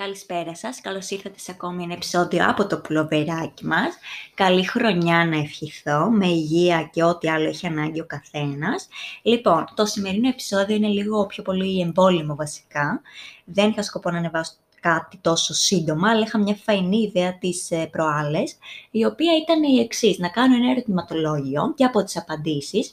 [0.00, 3.94] Καλησπέρα σας, καλώς ήρθατε σε ακόμη ένα επεισόδιο από το πουλοβεράκι μας.
[4.34, 8.88] Καλή χρονιά να ευχηθώ, με υγεία και ό,τι άλλο έχει ανάγκη ο καθένας.
[9.22, 13.02] Λοιπόν, το σημερινό επεισόδιο είναι λίγο πιο πολύ εμβόλυμο βασικά.
[13.44, 17.86] Δεν είχα σκοπό να ανεβάσω κάτι τόσο σύντομα, αλλά είχα μια φαϊνή ιδέα τις ε,
[17.86, 18.56] προάλλες,
[18.90, 22.92] η οποία ήταν η εξής να κάνω ένα ερωτηματολόγιο και από τις απαντήσεις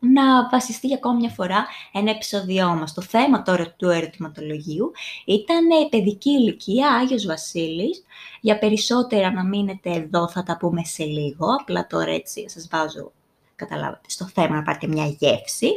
[0.00, 2.94] να βασιστεί για ακόμη μια φορά ένα επεισόδιό μας.
[2.94, 4.92] Το θέμα τώρα του ερωτηματολογίου
[5.24, 8.02] ήταν παιδική ηλικία, Άγιος Βασίλης.
[8.40, 13.12] Για περισσότερα να μείνετε εδώ θα τα πούμε σε λίγο, απλά τώρα έτσι σας βάζω
[13.56, 15.70] καταλάβατε, στο θέμα να πάρετε μια γεύση.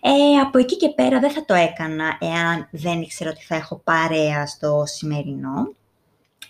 [0.00, 3.80] Ε, από εκεί και πέρα δεν θα το έκανα εάν δεν ήξερα ότι θα έχω
[3.84, 5.72] παρέα στο σημερινό.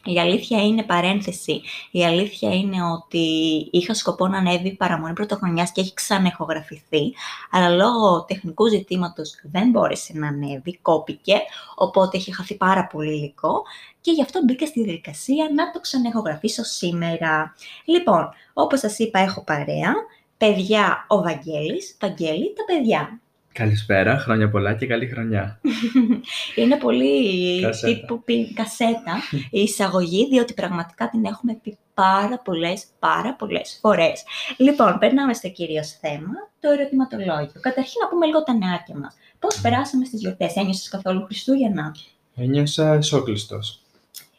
[0.09, 1.61] Η αλήθεια είναι παρένθεση.
[1.91, 3.27] Η αλήθεια είναι ότι
[3.71, 7.15] είχα σκοπό να ανέβει παραμονή πρωτοχρονιάς και έχει ξανεχογραφηθεί,
[7.51, 11.41] αλλά λόγω τεχνικού ζητήματος δεν μπόρεσε να ανέβει, κόπηκε,
[11.75, 13.63] οπότε έχει χαθεί πάρα πολύ υλικό
[14.01, 17.55] και γι' αυτό μπήκα στη διαδικασία να το ξανεχογραφήσω σήμερα.
[17.85, 19.95] Λοιπόν, όπως σας είπα έχω παρέα,
[20.37, 23.21] παιδιά ο Βαγγέλης, Βαγγέλη τα παιδιά.
[23.59, 25.61] Καλησπέρα, χρόνια πολλά και καλή χρονιά.
[26.57, 27.93] Είναι πολύ κασέτα.
[27.93, 29.15] τύπου κασέτα
[29.51, 34.25] η εισαγωγή, διότι πραγματικά την έχουμε πει πάρα πολλές, πάρα πολλές φορές.
[34.57, 37.61] Λοιπόν, περνάμε στο κύριο θέμα, το ερωτηματολόγιο.
[37.61, 39.17] Καταρχήν να πούμε λίγο τα νεάκια μας.
[39.39, 41.95] Πώς περάσαμε στις γιορτές, ένιωσες καθόλου Χριστούγεννα;
[42.37, 43.81] Ένιωσα εσώκλειστος.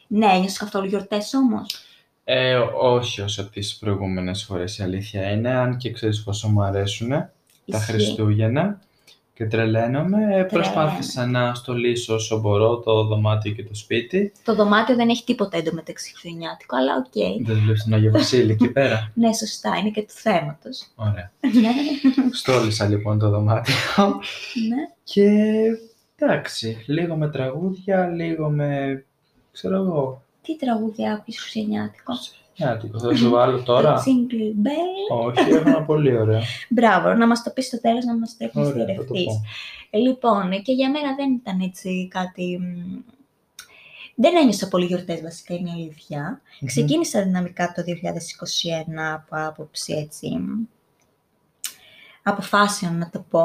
[0.08, 1.66] Ναι, ένιωσες καθόλου γιορτές όμως;
[2.24, 7.10] Ε, όχι όσο τις προηγούμενες φορές, η αλήθεια είναι, αν και ξέρεις πόσο μου αρέσουν
[7.72, 8.80] τα Χριστούγεννα
[9.40, 10.48] και τρελαίνομαι.
[10.52, 14.32] Προσπάθησα να στολίσω όσο μπορώ το δωμάτιο και το σπίτι.
[14.44, 17.06] Το δωμάτιο δεν έχει τίποτα εντωμεταξύ χριστουγεννιάτικο, αλλά OK.
[17.06, 17.46] Okay.
[17.46, 20.88] Δεν βλέπει τον Άγιο Βασίλη εκεί πέρα; ναι, σωστά, είναι και του θέματος.
[20.96, 21.32] Ωραία.
[21.42, 21.72] Ναι.
[22.32, 23.74] Στόλισα λοιπόν το δωμάτιο.
[24.70, 24.84] ναι.
[25.04, 25.32] Και
[26.16, 29.04] εντάξει, λίγο με τραγούδια, λίγο με.
[29.52, 30.24] ξέρω εγώ.
[30.42, 32.14] Τι τραγούδια άκουγε χριστουγεννιάτικο.
[32.60, 33.00] Χριστουγεννιάτικο.
[33.00, 34.04] Θα σου βάλω τώρα.
[34.06, 35.26] Jingle bell.
[35.26, 36.42] Όχι, έχω ένα πολύ ωραίο.
[36.70, 39.42] Μπράβο, να μας το πεις στο τέλος να μας το έχεις διερευτείς.
[39.90, 42.60] Λοιπόν, και για μένα δεν ήταν έτσι κάτι...
[44.16, 46.42] Δεν ένιωσα πολύ γιορτές βασικά, είναι αλήθεια.
[46.42, 46.66] Mm-hmm.
[46.66, 47.92] Ξεκίνησα δυναμικά το 2021
[49.14, 50.40] από άποψη έτσι
[52.24, 53.44] αποφάσεων να το πω,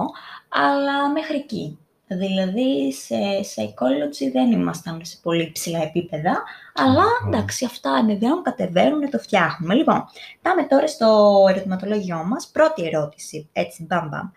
[0.49, 1.79] αλλά μέχρι εκεί.
[2.07, 6.43] Δηλαδή, σε psychology δεν ήμασταν σε πολύ ψηλά επίπεδα,
[6.75, 9.75] αλλά εντάξει, αυτά ανεβαίνουν, κατεβαίνουν, το φτιάχνουμε.
[9.75, 10.05] Λοιπόν,
[10.43, 12.51] πάμε τώρα στο ερωτηματολόγιό μας.
[12.53, 14.29] Πρώτη ερώτηση, έτσι, μπαμ μπαμ.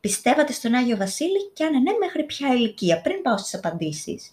[0.00, 4.30] Πιστεύατε στον Άγιο Βασίλη και αν ναι, μέχρι ποια ηλικία, πριν πάω στις απαντήσεις.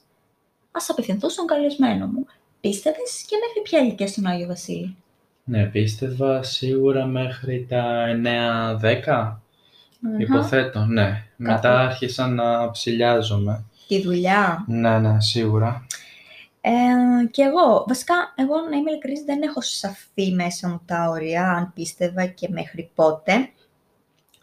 [0.71, 2.25] Ας απευθυνθώ στον καλεσμένο μου.
[2.61, 4.95] Πίστευες και μέχρι ποια ηλικία στον Άγιο Βασίλη;
[5.43, 8.05] Ναι, πίστευα σίγουρα μέχρι τα
[8.81, 9.42] 9-10
[10.03, 11.23] mm Υποθέτω, ναι.
[11.35, 13.65] Μετά άρχισα να ψηλιάζομαι.
[13.87, 14.65] Τη δουλειά.
[14.67, 15.85] Ναι, ναι, σίγουρα.
[16.61, 16.71] Ε,
[17.31, 21.71] και εγώ, βασικά, εγώ να είμαι ειλικρινής, δεν έχω σαφή μέσα μου τα όρια, αν
[21.73, 23.49] πίστευα και μέχρι πότε.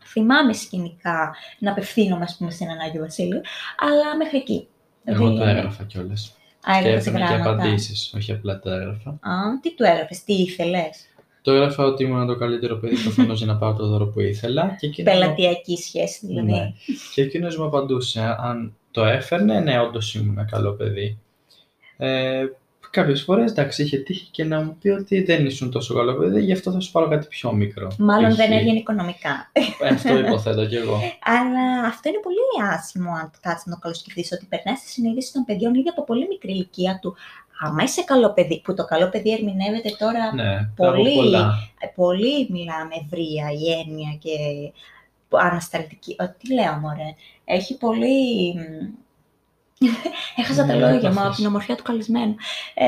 [0.05, 3.41] Θυμάμαι σκηνικά να απευθύνομαι, ας πούμε, σε έναν Άγιο Βασίλειο,
[3.79, 4.69] αλλά μέχρι εκεί.
[5.05, 6.35] Εγώ το έγραφα κιόλας.
[6.63, 9.11] Α, και έφερε και απαντήσεις, όχι απλά το έγραφα.
[9.11, 11.09] Α, τι του έγραφες, τι ήθελες;
[11.43, 14.77] Το έγραφα ότι ήμουν το καλύτερο παιδί προφανώς για να πάω το δώρο που ήθελα.
[14.79, 15.11] Και εκείνο...
[15.11, 16.51] Πελατειακή σχέση δηλαδή.
[16.51, 16.73] Ναι.
[17.15, 21.19] Και εκείνος μου απαντούσε, αν το έφερνε, ναι, όντως ήμουν καλό παιδί.
[21.97, 22.45] Ε,
[22.91, 26.43] Κάποιες φορές εντάξει, είχε τύχει και να μου πει ότι δεν ήσουν τόσο καλό παιδί,
[26.43, 27.91] γι' αυτό θα σου πάρω κάτι πιο μικρό.
[27.99, 29.51] Μάλλον δεν έβγαινε οικονομικά.
[29.53, 31.01] Ε, αυτό υποθέτω κι εγώ.
[31.23, 35.45] Αλλά αυτό είναι πολύ άσχημο, αν κάτσεις να το καλοσκεφτείς, ότι περνάει στη συνείδηση των
[35.45, 37.17] παιδιών ήδη από πολύ μικρή ηλικία του
[37.61, 41.17] άμα είσαι καλό παιδί, που το καλό παιδί ερμηνεύεται τώρα ναι, πολύ,
[41.95, 44.31] πολύ μιλάμε ευρεία η έννοια και
[45.39, 46.17] ανασταλτική.
[46.39, 48.55] Τι λέω, μωρέ; Έχει πολύ...
[50.37, 52.35] Έχασα τα ναι, λόγια μου από την ομορφιά του καλεσμένου.
[52.75, 52.87] Ε,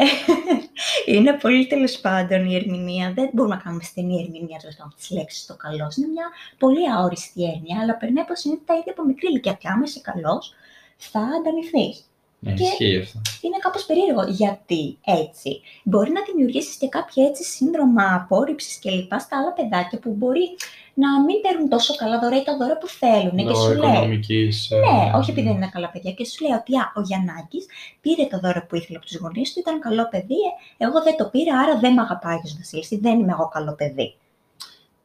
[1.14, 3.12] είναι πολύ τέλος πάντων η ερμηνεία.
[3.12, 5.96] Δεν μπορούμε να κάνουμε στενή ερμηνεία τέλο τη λέξη το καλός.
[5.96, 6.28] Είναι μια
[6.58, 9.52] πολύ αόριστη έννοια, αλλά περνάει από συνήθεια τα ίδια από μικρή ηλικία.
[9.52, 10.54] Και άμα είσαι καλός,
[10.96, 12.11] θα ανταμυφθείς.
[12.44, 13.20] Ναι, και αυτό.
[13.40, 14.22] Είναι κάπως περίεργο.
[14.28, 15.60] Γιατί έτσι.
[15.84, 20.46] Μπορεί να δημιουργήσεις και κάποια έτσι σύνδρομα απόρριψης και λοιπά στα άλλα παιδάκια που μπορεί
[20.94, 23.36] να μην παίρνουν τόσο καλά δώρα ή τα δώρα που θέλουν.
[23.36, 24.22] και σου λέει.
[24.70, 26.12] Ε, ναι, όχι επειδή δεν είναι καλά παιδιά.
[26.12, 27.66] Και σου λέει ότι α, ο Γιαννάκης
[28.00, 30.40] πήρε το δώρο που ήθελε από τους γονείς του, ήταν καλό παιδί.
[30.78, 33.00] Ε, εγώ δεν το πήρα, άρα δεν με αγαπάει ο Βασίλη.
[33.00, 34.14] Δεν είμαι εγώ καλό παιδί.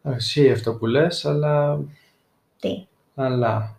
[0.04, 1.80] Εσύ αυτό που λες, αλλά.
[2.60, 2.86] Τι;
[3.16, 3.77] Αλλά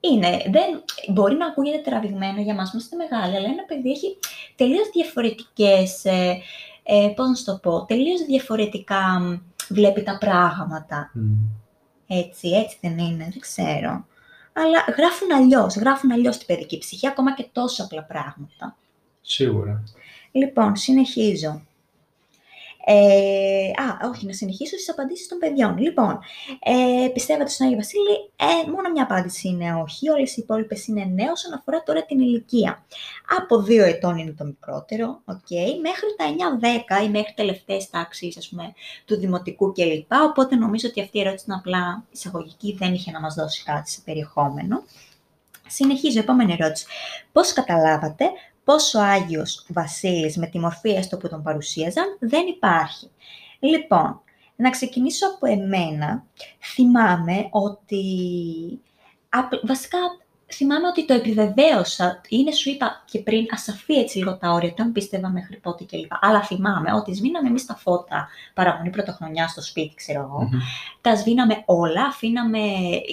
[0.00, 4.18] είναι, δεν, μπορεί να ακούγεται τραβηγμένο για μας, είμαστε μεγάλοι, αλλά ένα παιδί έχει
[4.56, 6.40] τελείως διαφορετικές, ε,
[6.82, 9.02] ε, πώς να σου το πω, τελείως διαφορετικά
[9.68, 11.12] βλέπει τα πράγματα.
[12.06, 14.06] Έτσι, έτσι δεν είναι, δεν ξέρω.
[14.52, 18.76] Αλλά γράφουν αλλιώς, γράφουν αλλιώς την παιδική ψυχή, ακόμα και τόσο απλά πράγματα.
[19.20, 19.84] Σίγουρα.
[20.32, 21.62] Λοιπόν, συνεχίζω.
[22.90, 25.78] Ε, α, όχι, να συνεχίσω στις απαντήσεις των παιδιών.
[25.78, 26.18] Λοιπόν,
[26.62, 31.04] ε, πιστεύετε στον Άγιο Βασίλη, ε, μόνο μια απάντηση είναι όχι, όλες οι υπόλοιπες είναι
[31.04, 32.84] ναι, όσον αφορά τώρα την ηλικία.
[33.38, 36.24] Από δύο ετών είναι το μικρότερο, okay, μέχρι τα
[37.00, 38.72] 9-10 ή μέχρι τελευταίες τάξεις, ας πούμε,
[39.04, 40.12] του δημοτικού κλπ.
[40.28, 43.90] Οπότε νομίζω ότι αυτή η ερώτηση είναι απλά εισαγωγική, δεν είχε να μας δώσει κάτι
[43.90, 44.82] σε περιεχόμενο.
[45.66, 46.86] Συνεχίζω, επόμενη ερώτηση.
[47.32, 48.24] Πώς καταλάβατε
[48.68, 53.10] πως ο Άγιος Βασίλης με τη μορφή έστω που τον παρουσίαζαν δεν υπάρχει.
[53.58, 54.20] Λοιπόν,
[54.56, 56.24] να ξεκινήσω από εμένα.
[56.74, 58.04] Θυμάμαι ότι...
[59.62, 59.98] Βασικά
[60.52, 64.92] θυμάμαι ότι το επιβεβαίωσα, είναι σου είπα και πριν ασαφή έτσι λίγο τα όρια, δεν
[64.92, 66.12] πίστευα μέχρι πότε κλπ.
[66.20, 70.48] Αλλά θυμάμαι ότι σβήναμε εμείς τα φώτα παραμονή πρωτοχρονιά στο σπίτι, ξέρω εγώ.
[71.00, 72.58] Τα σβήναμε όλα, αφήναμε,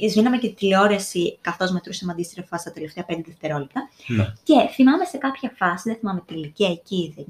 [0.09, 3.89] σβήναμε και τη τηλεόραση καθώς μετρούσαμε αντίστροφα στα τελευταία 5 δευτερόλεπτα.
[4.07, 4.33] Ναι.
[4.43, 7.23] Και θυμάμαι σε κάποια φάση, δεν θυμάμαι την ηλικία εκεί, 9-10,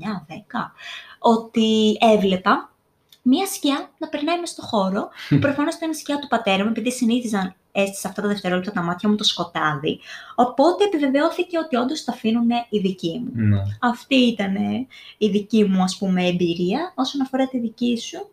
[1.19, 2.69] ότι έβλεπα
[3.27, 5.09] μία σκιά να περνάει μες στο χώρο.
[5.39, 8.81] Προφανώς ήταν η σκιά του πατέρα μου, επειδή συνήθιζαν έτσι σε αυτά τα δευτερόλεπτα τα
[8.81, 9.99] μάτια μου το σκοτάδι.
[10.35, 13.31] Οπότε επιβεβαιώθηκε ότι όντως τα αφήνουν οι δικοί μου.
[13.33, 13.61] Ναι.
[13.79, 14.55] Αυτή ήταν
[15.17, 16.93] η δική μου, ας πούμε, εμπειρία.
[16.95, 18.29] Όσον αφορά τη δική σου,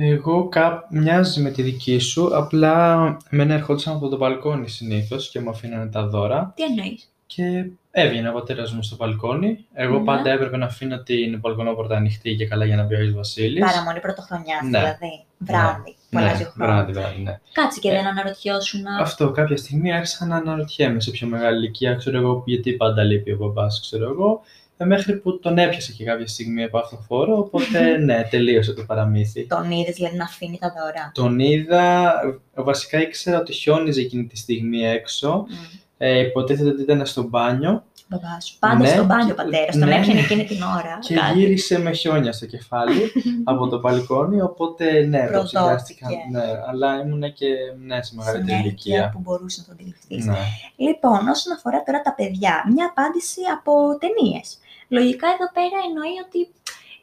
[0.00, 0.86] Εγώ κά...
[0.90, 5.86] μοιάζει με τη δική σου, απλά εμένα ερχόντουσαν από το μπαλκόνι συνήθως και μου αφήνανε
[5.86, 7.70] τα δώρα τι εννοείς; και
[8.00, 9.66] έβγαινε ο πατέρας μου στο μπαλκόνι.
[9.72, 10.04] Εγώ Ναι.
[10.04, 13.64] πάντα έπρεπε να αφήνω την μπαλκονόπορτα ανοιχτή και καλά για να μπει ο Άγιος Βασίλης.
[13.64, 14.78] Παραμονή πρωτοχρονιάς, Ναι.
[14.78, 15.24] δηλαδή.
[15.38, 16.74] Βράδυ, που ναι, αλλάζει ο χρόνος.
[16.74, 17.38] βράδυ, βράδυ, ναι.
[17.52, 18.80] Κάτσε και Ε, δεν αναρωτιώσουν.
[19.00, 23.30] Αυτό κάποια στιγμή άρχισα να αναρωτιέμαι σε πιο μεγάλη ηλικία, ξέρω εγώ, γιατί πάντα λείπει
[23.32, 24.40] ο μπαμπάς, ξέρω εγώ,
[24.76, 28.72] ε, μέχρι που τον έπιασε και κάποια στιγμή από αυτό το φόρο, οπότε ναι, τελείωσε
[28.72, 29.46] το παραμύθι.
[29.46, 31.10] Τον είδες δηλαδή να αφήνει τα δώρα.
[31.14, 32.12] Τον είδα,
[32.56, 35.54] ε, βασικά ήξερα ότι χιόνιζε εκείνη τη στιγμή έξω, Μμ.
[35.98, 38.58] ε, υποτίθεται ότι ήταν στο μπάνιο Μπαμπάς σου.
[38.58, 39.70] Πάντα Ναι, στον μπάνιο και- ο πατέρα.
[39.72, 40.20] Τον ναι, έπιανε ναι.
[40.20, 40.98] εκείνη την ώρα.
[41.00, 41.38] και κάτι.
[41.38, 43.12] γύρισε με χιόνια στο κεφάλι
[43.52, 45.54] από το μπαλκόνι, οπότε ναι, το Προδόθηκε.
[45.54, 46.06] ψηφιάστηκα.
[46.30, 47.46] Ναι, αλλά ήμουν και
[47.86, 49.10] ναι, σε Σε μεγαλύτερη μια ηλικία ηλικία.
[49.12, 50.24] που μπορούσες να το αντιληφθείς.
[50.26, 50.38] Ναι.
[50.76, 53.72] Λοιπόν, όσον αφορά τώρα τα παιδιά, μια απάντηση από
[54.02, 54.58] ταινίες.
[54.88, 56.38] Λογικά εδώ πέρα εννοεί ότι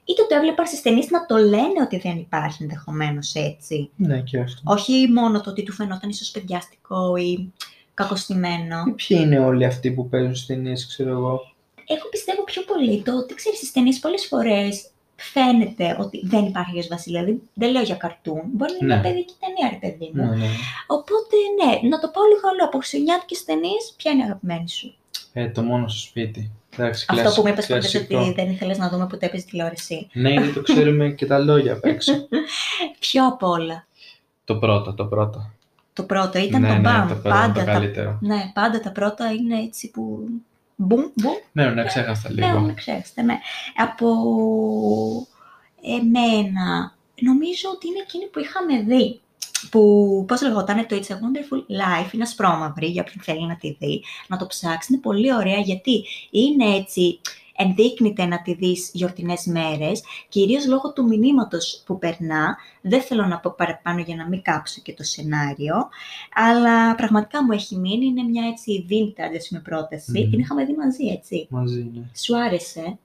[0.06, 3.90] είτε το έβλεπαν στις ταινίες να το λένε ότι δεν υπάρχει ενδεχομένως έτσι.
[3.96, 4.62] ναι, και αυτό.
[4.64, 7.54] Όχι μόνο το ότι του φαινόταν ίσως παιδιάστικο ή
[7.96, 8.78] κακοστημένο.
[8.88, 11.42] Ε, Ποιοι είναι όλοι αυτοί που παίζουν στις ταινίες, ξέρω εγώ;
[11.88, 16.70] Εγώ πιστεύω πιο πολύ το ότι ξέρεις στις ταινίες πολλές φορές φαίνεται ότι δεν υπάρχει
[16.70, 17.18] Άγιος Βασίλη.
[17.18, 18.42] Δηλαδή, δεν λέω για καρτούν.
[18.54, 19.02] Μπορεί να είναι Ναι.
[19.02, 20.24] μια παιδική ταινία, ρε παιδί μου.
[20.30, 20.48] Ναι, ναι.
[20.88, 22.64] Οπότε, ναι, να το πω λίγο άλλο.
[22.68, 24.96] Από χριστουγεννιάτικε ταινίες, ποια είναι η αγαπημένη σου;
[25.34, 26.52] Ε, το μόνο στο σπίτι.
[26.78, 28.20] Εντάξει, Αυτό κλασ- που μου είπες πρώτα κλασικό.
[28.20, 30.08] ότι δεν ήθελες να δούμε που το έπαιζε τηλεόραση.
[30.14, 32.14] Ναι, γιατί το ξέρουμε και τα λόγια απ' έξω.
[33.00, 33.88] Ποιο απ' όλα.
[34.44, 35.52] το πρώτο, το πρώτο.
[35.96, 37.08] Το πρώτο ήταν ναι, το ναι, μπαμ.
[37.08, 38.18] το πρώτο, πάντα, το τα, καλύτερο.
[38.22, 40.28] ναι, πάντα τα πρώτα είναι έτσι που.
[40.76, 41.34] Μπουμ, μπουμ.
[41.52, 42.60] Ναι, ναι, ξέχασα Ναι, λίγο.
[42.60, 43.40] ναι, ξέρετε, ναι.
[43.78, 44.08] Από
[45.82, 49.20] εμένα, νομίζω ότι είναι εκείνη που είχαμε δει.
[49.70, 53.76] Που, πώς λεγόταν, το It's a Wonderful Life, είναι ασπρόμαυρη για όποιον θέλει να τη
[53.80, 54.88] δει, να το ψάξει.
[54.94, 57.20] Είναι πολύ ωραία γιατί είναι έτσι,
[57.56, 62.58] ενδείκνυται να τη δεις γιορτινές μέρες, κυρίως λόγω του μηνύματος που περνά.
[62.82, 65.90] Δεν θέλω να πω παραπάνω για να μην κάψω και το σενάριο,
[66.34, 70.24] αλλά πραγματικά μου έχει μείνει, είναι μια έτσι vintage ας πούμε, πρόταση.
[70.24, 70.30] Μμμ.
[70.30, 71.48] Την είχαμε δει μαζί, έτσι.
[71.50, 72.02] Μαζί, ναι.
[72.16, 72.98] Σου άρεσε,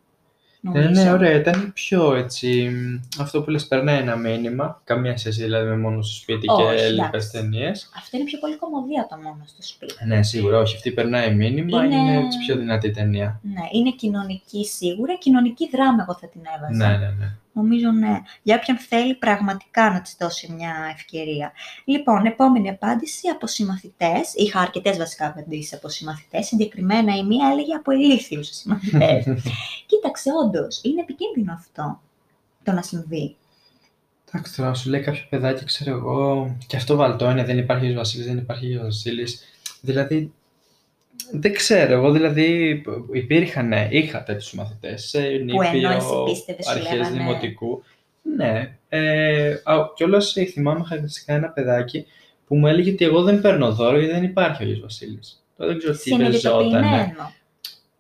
[0.63, 1.03] Ε, νομίζω.
[1.03, 2.69] ναι, ωραία, ήταν πιο έτσι.
[2.71, 4.81] μ, Αυτό που λες περνάει ένα μήνυμα.
[4.85, 6.93] Καμία σχέση δηλαδή με μόνο στο σπίτι Όχι, και εντάξει.
[6.95, 7.91] λοιπέ ταινίες.
[7.97, 9.95] Αυτό είναι πιο πολύ κομμωδία το μόνο στο σπίτι.
[10.07, 10.77] Ναι, σίγουρα, όχι.
[10.77, 13.41] Αυτή περνάει μήνυμα, Είναι- είναι, έτσι πιο δυνατή ταινία.
[13.43, 16.91] Ναι, είναι κοινωνική σίγουρα, κοινωνική δράμα εγώ θα την έβαζα.
[16.91, 17.33] Ναι, ναι, ναι.
[17.53, 18.21] Νομίζω ναι.
[18.43, 21.53] Για όποιον θέλει πραγματικά να της δώσει μια ευκαιρία.
[21.85, 24.35] Λοιπόν, επόμενη απάντηση από συμμαθητές.
[24.35, 26.47] Είχα αρκετές βασικά απαντήσεις από συμμαθητές.
[26.47, 29.25] Συγκεκριμένα η μία έλεγε από ηλίθιους συμμαθητές.
[29.87, 32.01] Κοίταξε, όντως, είναι επικίνδυνο αυτό
[32.63, 33.37] το να συμβεί.
[34.33, 37.95] Εντάξει, τώρα σου λέει κάποιο παιδάκι, ξέρω εγώ, και αυτό βαλτό είναι, δεν υπάρχει ο
[37.95, 39.41] Βασίλης, δεν υπάρχει ο Βασίλης.
[39.81, 40.33] Δηλαδή,
[41.33, 42.83] δεν ξέρω, εγώ δηλαδή
[43.13, 47.17] υπήρχαν, ναι, είχα τέτοιους μαθητές σε ενώ εσύ νήπιο, πίστευες, σου αρχές λέγανε.
[47.17, 47.83] δημοτικού.
[48.37, 52.07] Ναι, ε, α, κιόλας ε, θυμάμαι χαρακτηριστικά ένα παιδάκι
[52.47, 55.45] που μου έλεγε ότι εγώ δεν παίρνω δώρο γιατί δεν υπάρχει ο Άγιος Βασίλης.
[55.57, 56.41] Τώρα δεν ξέρω τι παίζονταν.
[56.41, 57.33] Συνειδητοποιημένο.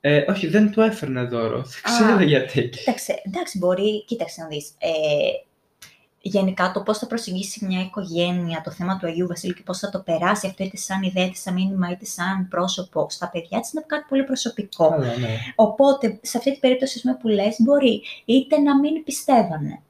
[0.01, 1.57] Ε, όχι, δεν του έφερνε δώρο.
[1.57, 2.69] Δεν ξέρω γιατί.
[2.69, 4.71] Κοίταξε, εντάξει, μπορεί, κοίταξε να δεις.
[4.79, 4.89] Ε,
[6.21, 9.91] γενικά το πώς θα προσεγγίσει μια οικογένεια το θέμα του Αγίου Βασίλη και πώς θα
[9.91, 13.73] το περάσει αυτό είτε σαν ιδέα, είτε σαν μήνυμα, είτε σαν πρόσωπο στα παιδιά της
[13.73, 14.89] είναι κάτι πολύ προσωπικό.
[14.89, 15.39] Καλά, ναι.
[15.55, 19.83] Οπότε, σε αυτή την περίπτωση ας πούμε, που λες, μπορεί είτε να μην πιστεύανε,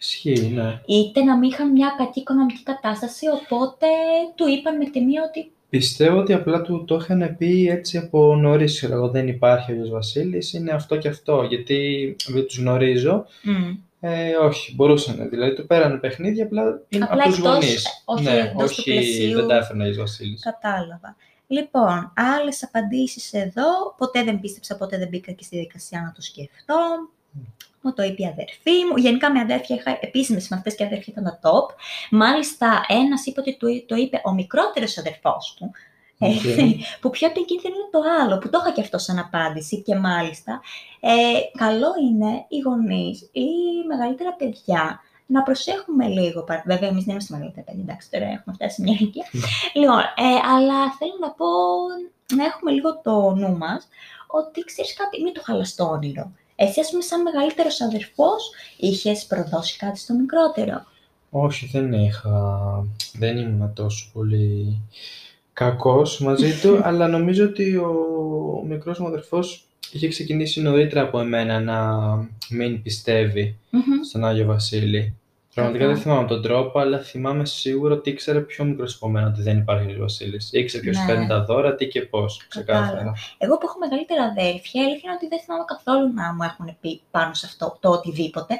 [0.00, 0.80] Ισχύει, ναι.
[0.86, 3.86] είτε να μην είχαν μια κακή οικονομική κατάσταση, οπότε
[4.34, 8.36] του είπαν με τη μία ότι Πιστεύω ότι απλά του το είχαν πει έτσι από
[8.36, 8.82] νωρίς.
[8.82, 11.46] Εγώ δεν υπάρχει ο Άγιος Βασίλης, είναι αυτό και αυτό.
[11.48, 13.26] Γιατί δεν τους γνωρίζω.
[13.42, 13.74] Μμ.
[14.00, 15.28] Ε, όχι, μπορούσαν.
[15.28, 18.02] Δηλαδή του πέρανε παιχνίδια απλά, είναι Απλά από τους εκτός- γονείς.
[18.04, 19.36] όχι, ναι, εντός του όχι, πλαισίου.
[19.38, 20.42] δεν τα έφερε ο Άγιος Βασίλης.
[20.42, 21.16] Κατάλαβα.
[21.46, 23.94] Λοιπόν, άλλες απαντήσεις εδώ.
[23.96, 26.74] Ποτέ δεν πίστεψα, ποτέ δεν μπήκα και στη διαδικασία να το σκεφτώ.
[27.80, 28.96] Μου το είπε η αδερφή μου.
[28.96, 31.74] Γενικά με αδέρφια είχα επίσης συμμαθητές και αδέρφια ήταν τα top.
[32.10, 35.70] Μάλιστα, ένας είπε ότι του- το είπε ο μικρότερος αδερφός του.
[36.18, 36.30] Οκ.
[36.30, 39.94] Έτσι, που πιο επικίνδυνο είναι το άλλο, που το είχα και αυτό σαν απάντηση και
[39.96, 40.60] μάλιστα
[41.00, 43.46] ε, καλό είναι οι γονείς ή
[43.86, 46.42] μεγαλύτερα παιδιά να προσέχουμε λίγο.
[46.42, 49.24] παρα- Βέβαια, εμείς δεν είμαστε μεγαλύτερα παιδιά, εντάξει, τώρα έχουμε φτάσει σε μια ηλικία.
[49.74, 51.46] λοιπόν, ε, αλλά θέλω να πω
[52.36, 53.88] να έχουμε λίγο το νου μας
[54.26, 56.30] ότι ξέρεις κάτι, μην το χαλάς το όνειρο.
[56.56, 60.84] Εσύ, ας πούμε, σαν μεγαλύτερος αδερφός, είχες προδώσει κάτι στο μικρότερο.
[61.30, 62.32] Όχι, δεν είχα.
[63.18, 64.80] Δεν ήμουν τόσο πολύ
[65.58, 71.60] κακός μαζί του, αλλά νομίζω ότι ο μικρός μου αδερφός είχε ξεκινήσει νωρίτερα από εμένα
[71.60, 71.78] να
[72.50, 73.82] μην πιστεύει Μμμ.
[74.08, 75.14] στον Άγιο Βασίλη.
[75.60, 75.92] Πραγματικά Αχα.
[75.94, 79.58] δεν θυμάμαι τον τρόπο, αλλά θυμάμαι σίγουρα ότι ήξερε πιο μικρό από μένα ότι δεν
[79.58, 80.48] υπάρχει Άγιος Βασίλης.
[80.52, 81.06] Ήξερε ποιος Ναι.
[81.06, 82.86] παίρνει τα δώρα, τι και πώς, ξεκάθαρα.
[82.86, 83.14] Κατάλαβα.
[83.38, 86.76] Εγώ που έχω μεγαλύτερα αδέρφια, η αλήθεια είναι ότι δεν θυμάμαι καθόλου να μου έχουν
[86.80, 88.54] πει πάνω σε αυτό το οτιδήποτε.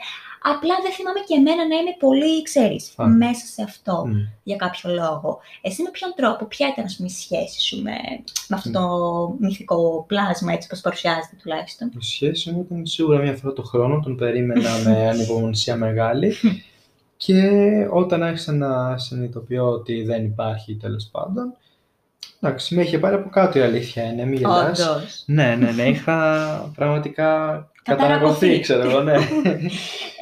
[0.53, 3.07] Απλά δεν θυμάμαι και εμένα να είμαι πολύ, ξέρεις, Α.
[3.07, 4.13] μέσα σε αυτό Μμ.
[4.43, 5.31] για κάποιο λόγο.
[5.67, 7.97] Εσύ με ποιον τρόπο, ποια ήταν ας πούμε, η σχέση σου με,
[8.49, 8.85] με αυτό το
[9.47, 14.01] μυθικό πλάσμα, έτσι όπως παρουσιάζεται τουλάχιστον; Η σχέση μου ήταν σίγουρα μία φορά το χρόνο,
[14.01, 16.35] τον περίμενα με ανυπομονησία μεγάλη
[17.19, 17.51] και
[17.91, 21.57] όταν άρχισα να συνειδητοποιώ ότι δεν υπάρχει τέλος πάντων,
[22.41, 24.81] εντάξει, με είχε πάρει από κάτω η αλήθεια είναι, μην γελάς.
[24.89, 25.23] Όντως.
[25.27, 27.29] Ναι, ναι, ναι, είχα πραγματικά
[27.89, 28.47] Καταρακωθεί.
[28.49, 29.15] καταρακωθεί, ξέρω εγώ, ναι.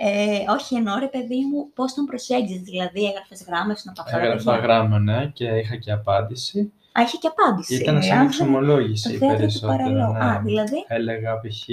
[0.09, 4.19] Ε, όχι, εννοώ ρε παιδί μου, πώς τον προσέγγιζες, δηλαδή έγραφες γράμμες να αυτά τα
[4.25, 6.73] Έγραφα παιδιά; γράμμα, ναι, και είχα και απάντηση.
[6.93, 7.75] Α, είχε και απάντηση.
[7.75, 10.12] Ήταν ε, σαν αν- εξομολόγηση Το θέατρο του περισσότερο, παραλόγου.
[10.12, 10.19] ναι.
[10.25, 11.65] Α, δηλαδή; Έλεγα π.χ.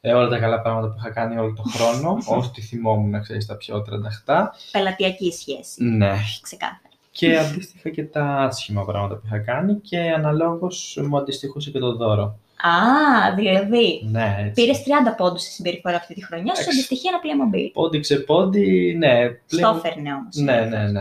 [0.00, 3.46] ε, όλα τα καλά πράγματα που είχα κάνει όλο τον χρόνο, ό,τι θυμόμουν, να ξέρεις,
[3.46, 4.54] τα πιο τρανταχτά.
[4.72, 5.84] Πελατειακή σχέση.
[5.84, 6.80] Ναι, Ξεκάθαρα.
[7.10, 11.92] και αντίστοιχα και τα άσχημα πράγματα που είχα κάνει και αναλόγως μου αντιστοιχούσε και το
[11.96, 12.22] δώρο.
[12.62, 14.02] Α, δηλαδή.
[14.10, 14.62] Ναι, έτσι.
[14.62, 16.78] Πήρες 30 πόντους στη συμπεριφορά αυτή τη χρονιά, σου Εντάξει.
[16.78, 17.70] αντιστοιχεί ένα Playmobil.
[17.72, 19.28] Πόντι ξεπόντι, ναι.
[19.46, 20.36] Στο πλέον- έφερνε όμως.
[20.36, 21.00] Ναι, ναι, ναι, ναι.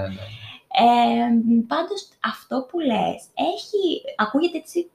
[0.82, 1.27] Ε,
[1.68, 3.20] Πάντως αυτό που λες
[3.53, 4.01] έχει.
[4.18, 4.89] ακούγεται έτσι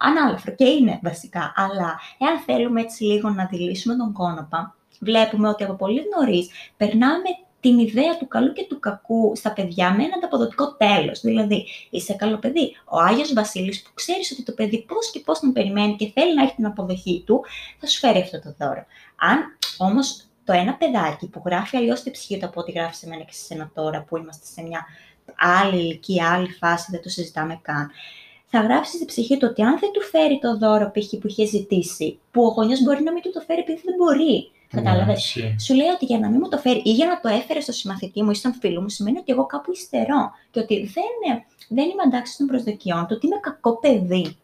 [0.00, 1.52] ανάλαφρο και είναι βασικά.
[1.56, 7.28] Αλλά εάν θέλουμε έτσι λίγο να δηλήσουμε τον κόνοπα, βλέπουμε ότι από πολύ νωρίς περνάμε
[7.60, 11.20] την ιδέα του καλού και του κακού στα παιδιά με ένα ανταποδοτικό τέλος.
[11.20, 12.76] Δηλαδή, είσαι καλό παιδί.
[12.84, 16.34] Ο Άγιος Βασίλης που ξέρεις ότι το παιδί πώς και πώς τον περιμένει και θέλει
[16.34, 17.44] να έχει την αποδοχή του,
[17.78, 18.84] θα σου φέρει αυτό το δώρο.
[19.16, 19.38] Αν
[19.78, 23.22] όμως το ένα παιδάκι που γράφει αλλιώς την ψυχή του από ό,τι γράφεις σε μένα
[23.22, 24.84] και σε σένα τώρα που είμαστε σε μια
[25.36, 27.90] άλλη ηλικία, άλλη φάση, δεν το συζητάμε καν,
[28.50, 31.10] θα γράψεις στην ψυχή του ότι αν δεν του φέρει το δώρο π.χ.
[31.20, 34.50] που είχε ζητήσει, που ο γονιός μπορεί να μην του το φέρει επειδή δεν μπορεί.
[34.70, 35.56] Κατάλαβες; Ναι, ισχύει.
[35.60, 37.72] Σου λέει ότι για να μην μου το φέρει ή για να το έφερε στο
[37.72, 41.84] συμμαθητή μου ή στον φίλο μου, σημαίνει ότι εγώ κάπου υστερώ και ότι δεν, δεν
[41.84, 44.36] είμαι αντάξει των προσδοκιών του, ότι είμαι κακό παιδί.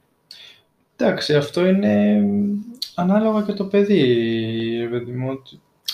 [0.96, 2.24] Εντάξει, αυτό είναι
[2.94, 4.02] ανάλογα και το παιδί,
[4.80, 5.42] ρε παιδί μου.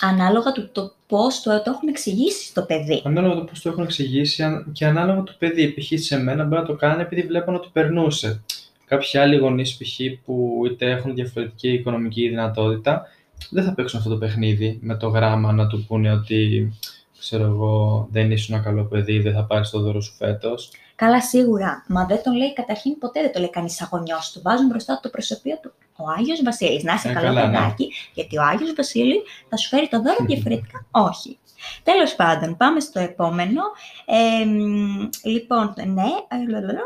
[0.01, 3.01] Ότι- Ανάλογα του το πώς το, το έχουμε εξηγήσει στο παιδί.
[3.05, 5.67] Ανάλογα το πώς το έχουν εξηγήσει αν- και ανάλογα το παιδί.
[5.73, 5.91] Π.χ.
[6.01, 8.41] σε μένα μπορεί να το κάνει επειδή βλέπουν ότι περνούσε.
[8.85, 9.99] Κάποιοι άλλοι γονείς, π.χ.
[10.25, 13.07] που είτε έχουν διαφορετική οικονομική δυνατότητα,
[13.49, 16.71] δεν θα παίξουν αυτό το παιχνίδι με το γράμμα να του πούνε ότι
[17.19, 20.69] ξέρω εγώ, δεν ήσουν ένα καλό παιδί, δεν θα πάρεις το δώρο σου φέτος.
[20.95, 21.83] Καλά, σίγουρα.
[21.87, 24.41] Μα δεν τον λέει καταρχήν ποτέ δεν το λέει κανείς αγωνιό του.
[24.41, 25.73] Βάζουν μπροστά του το προσωπείο του.
[25.95, 26.83] Ο Άγιος Βασίλης.
[26.83, 27.57] Να είσαι Ε, καλό καλά, ναι.
[27.57, 30.85] παιδάκι, γιατί ο Άγιος Βασίλη θα σου φέρει το δώρο διαφορετικά.
[30.91, 31.37] Όχι.
[31.83, 33.61] Τέλος πάντων, πάμε στο επόμενο.
[34.05, 36.81] Ε, μ, λοιπόν, ναι, ε, λαλαλα,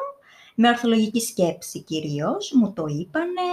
[0.59, 3.47] με ορθολογική σκέψη κυρίως, μου το είπανε,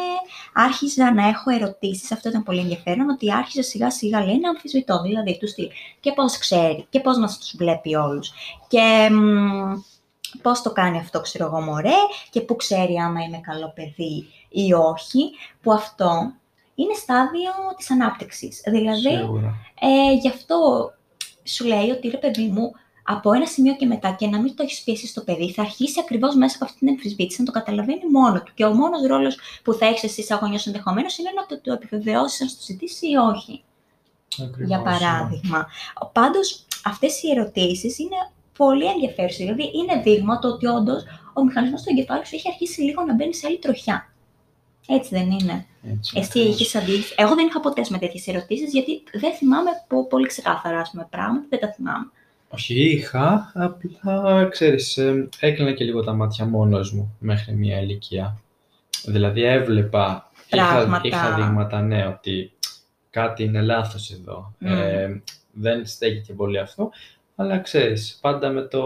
[0.55, 5.03] άρχιζα να έχω ερωτήσεις, αυτό ήταν πολύ ενδιαφέρον, ότι άρχιζα σιγά σιγά λέει να αμφισβητώ,
[5.03, 5.69] δηλαδή τους στυλ
[6.01, 8.33] και πώς ξέρει και πώς μας τους βλέπει όλους
[8.69, 9.73] και μ,
[10.43, 12.01] πώς το κάνει αυτό, ξέρω εγώ, μωρέ,
[12.31, 15.31] και πού ξέρει άμα είμαι καλό παιδί ή όχι,
[15.63, 16.33] που αυτό
[16.75, 18.63] είναι στάδιο της ανάπτυξης.
[18.67, 19.55] Δηλαδή, Σίγουρα.
[19.81, 20.91] ε, γι' αυτό
[21.45, 22.73] σου λέει ότι ρε παιδί μου,
[23.07, 26.01] από ένα σημείο και μετά και να μην το έχεις πιέσει στο παιδί, θα αρχίσει
[26.01, 28.53] ακριβώς μέσα από αυτή την εμφισβήτηση να το καταλαβαίνει μόνο του.
[28.55, 31.73] Και ο μόνος ρόλος που θα έχεις εσύ, σαν γονιός ενδεχομένως, είναι να το, το
[31.73, 33.65] επιβεβαιώσεις αν στο ζητήσει ή όχι.
[34.43, 34.85] Ακριβώς, για ναι.
[34.85, 35.67] παράδειγμα.
[36.13, 38.17] Πάντως, αυτές οι ερωτήσεις είναι
[38.57, 39.43] πολύ ενδιαφέρουσε.
[39.45, 43.15] Δηλαδή, είναι δείγμα το ότι όντως ο μηχανισμός του εγκεφάλου σου έχει αρχίσει λίγο να
[43.15, 44.09] μπαίνει σε άλλη τροχιά.
[44.89, 46.61] Έτσι δεν είναι; Έτσι, Εσύ ακριβώς.
[46.61, 50.79] είχε αντίληψη; Εγώ δεν είχα ποτέ με τέτοιες ερωτήσεις, γιατί δεν θυμάμαι πο- πολύ ξεκάθαρα
[50.81, 52.11] ας πούμε, πράγματα, δεν τα θυμάμαι.
[52.49, 58.39] Όχι, είχα, απλά, ξέρεις, ε, έκλεινα και λίγο τα μάτια μόνος μου μέχρι μια ηλικία.
[59.05, 61.07] Δηλαδή έβλεπα, είχα, Πράγματα.
[61.09, 62.53] είχα δείγματα, ναι, ότι
[63.11, 64.53] κάτι είναι λάθος εδώ.
[64.59, 64.67] Μμ.
[64.73, 66.91] Ε, δεν στέκει και πολύ αυτό,
[67.37, 68.83] αλλά ξέρεις, πάντα με, το,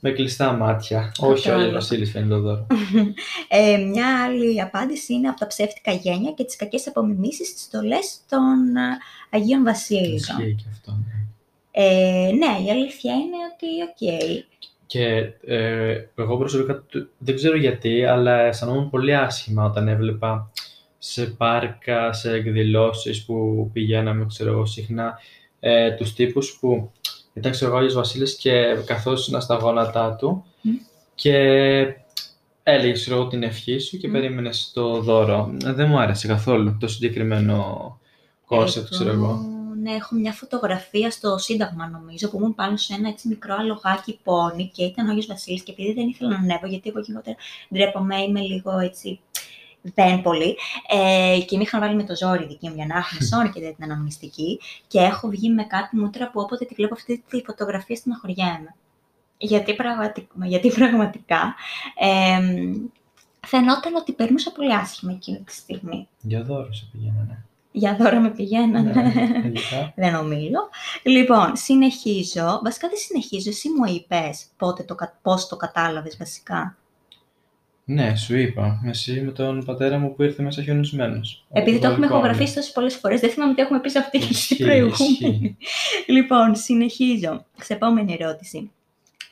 [0.00, 1.12] με κλειστά μάτια.
[1.18, 1.72] Όχι, ο Άγιος Κατάλαβα.
[1.72, 2.66] Βασίλης φέρνει το δώρο.
[3.48, 8.18] Ε, μια άλλη απάντηση είναι από τα ψεύτικα γένια και τις κακές απομιμήσεις στις στολές
[8.28, 8.96] των ε,
[9.30, 10.14] Αγίων Βασίλειδων.
[10.38, 11.12] Ισχύει και αυτό, ναι.
[11.70, 14.26] Ε, ναι, η αλήθεια είναι ότι, οκ,
[14.86, 15.04] Και
[15.46, 20.50] ε, εγώ προσωπικά του- δεν ξέρω γιατί, αλλά αισθανόμουν πολύ άσχημα όταν έβλεπα
[20.98, 25.18] σε πάρκα, σε εκδηλώσεις που πηγαίναμε, ξέρω εγώ, συχνά,
[25.60, 26.90] ε, τους τύπους που
[27.38, 30.70] ήταν, ξέρω εγώ, ο Άγιος Βασίλης και καθόσουν στα γόνατά του Μμ.
[31.14, 31.34] και
[32.62, 34.12] έλεγε, ξέρω εγώ, την ευχή σου και Μμ.
[34.12, 35.56] περίμενες το δώρο.
[35.64, 37.98] Ε, Δεν μου άρεσε καθόλου το συγκεκριμένο
[38.46, 39.46] κόνσεπτ, ξέρω εγώ.
[39.82, 44.18] Ναι, έχω μια φωτογραφία στο Σύνταγμα, νομίζω, που ήμουν πάνω σε ένα έτσι μικρό αλογάκι
[44.22, 47.36] πόνι και ήταν ο Άγιος Βασίλης και επειδή δεν ήθελα να ανέβω, γιατί εγώ γενικότερα
[47.74, 49.20] ντρέπομαι, είμαι λίγο έτσι
[49.94, 50.56] δεν πολύ.
[50.88, 53.60] Ε, και με είχαν βάλει με το ζόρι δική μου για να έχουμε σώνη και
[53.60, 54.60] δεν την αναμνηστική.
[54.86, 58.74] Και έχω βγει με κάτι μούτρα που όποτε τη βλέπω αυτή τη φωτογραφία στεναχωριέμαι.
[59.38, 60.30] Γιατί, πραγματικ...
[60.42, 61.54] γιατί πραγματικά
[61.98, 62.40] ε,
[63.46, 66.08] φαινόταν ότι περνούσα πολύ άσχημα εκείνη τη στιγμή.
[66.20, 67.44] Για δώρο σε πηγαίνανε.
[67.72, 68.92] Για δώρα με πηγαίνανε.
[68.92, 69.92] Ναι, τελικά.
[69.96, 70.68] δεν νομίζω.
[71.02, 72.60] Λοιπόν, συνεχίζω.
[72.64, 73.50] Βασικά δεν συνεχίζω.
[73.50, 76.76] Εσύ μου είπες πότε το, κα- πώς το κατάλαβες βασικά;
[77.90, 78.80] Ναι, σου είπα.
[78.84, 81.44] Εσύ με τον πατέρα μου που ήρθε μέσα χιονισμένος.
[81.52, 82.20] Επειδή το έχουμε Βαλκόνι.
[82.28, 84.92] ηχογραφήσει τόσες πολλές φορές, δεν θυμάμαι τι έχουμε πει σε αυτή Ισχύει, την προηγούμενη.
[84.98, 85.56] ισχύει.
[86.14, 87.44] λοιπόν, συνεχίζω.
[87.60, 88.70] Σε επόμενη ερώτηση.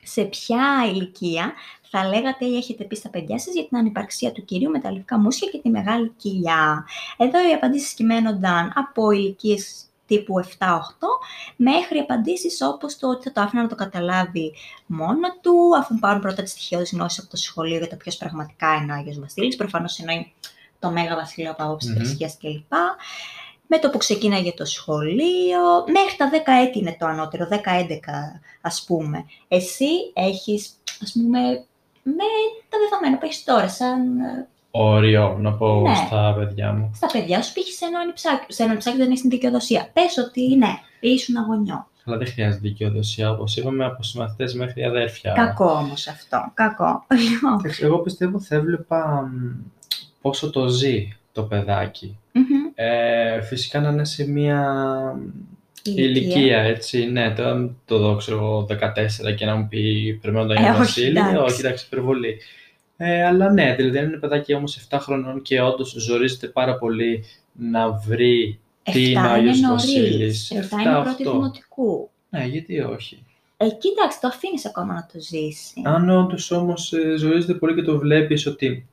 [0.02, 1.52] Σε ποια ηλικία
[1.90, 4.92] θα λέγατε ή έχετε πει στα παιδιά σας για την ανυπαρξία του κυρίου με τα
[4.92, 6.86] λευκά μουσια και τη μεγάλη κοιλιά.
[7.16, 10.44] Εδώ οι απαντήσεις κυμαίνονταν από ηλικίες τύπου 7-8
[11.56, 14.54] μέχρι απαντήσεις όπως το ότι θα το άφηνα να το καταλάβει
[14.86, 18.74] μόνο του, αφού πάρουν πρώτα τις στοιχειώδεις γνώσεις από το σχολείο για το ποιος πραγματικά
[18.74, 19.56] είναι ο Άγιος Βασίλης.
[19.56, 20.32] Προφανώς εννοεί
[20.78, 21.96] το Μέγα Βασίλειο από άποψη Μμμ.
[21.96, 22.72] θρησκείας κλπ.
[23.66, 25.60] Με το που ξεκίναγε το σχολείο,
[25.92, 29.24] μέχρι τα 10 έτη είναι το ανώτερο, 10-11 ας πούμε.
[29.48, 30.70] Εσύ έχεις,
[31.02, 31.40] ας πούμε,
[32.02, 32.24] με
[32.68, 35.94] τα δεδομένα που έχεις τώρα, σαν ε, Όριο, να πω Ναι.
[35.94, 36.90] στα παιδιά μου.
[36.94, 39.90] στα παιδιά σου πήγες σε ένα ανιψάκι, σε ένα ανιψάκι δεν έχεις την δικαιοδοσία.
[39.92, 41.86] Πες ότι ναι, ήσουν αγωνιό.
[42.04, 45.32] Αλλά δεν χρειάζεται δικαιοδοσία, όπως είπαμε, από συμμαθητές μέχρι αδέρφια.
[45.32, 47.04] Κακό όμως αυτό, κακό.
[47.30, 49.64] Λοιπόν, Εντάξει, Εγώ πιστεύω θα έβλεπα μ,
[50.20, 52.18] πόσο το ζει το παιδάκι.
[52.32, 54.64] μμμ, Ε, φυσικά να είναι σε μια
[55.82, 56.04] ηλικία.
[56.04, 57.06] ηλικία, έτσι.
[57.10, 60.58] Ναι, τώρα μην το δω, ξέρω εγώ, 14 και να μου πει περιμένω τον Ε,
[60.58, 61.06] Άγιο όχι, Βασίλη.
[61.18, 61.36] εντάξει.
[61.36, 62.36] Όχι, εντάξει, υπερβολή.
[62.96, 67.24] Ε, αλλά ναι, δηλαδή αν είναι παιδάκι όμως 7 χρονών και όντως ζορίζεται πάρα πολύ
[67.52, 70.10] να βρει τι είναι ο Εφτά Άγιος είναι Βασίλης.
[70.10, 71.30] νωρίς, εφτά Εφτά, είναι πρώτη αυτό.
[71.32, 72.10] δημοτικού.
[72.30, 73.24] Ναι, γιατί όχι.
[73.56, 75.82] Εκεί εντάξει, το αφήνεις ακόμα να το ζήσει.
[75.84, 78.86] Αν όντως όμως ε, ζορίζεται πολύ και το βλέπεις ότι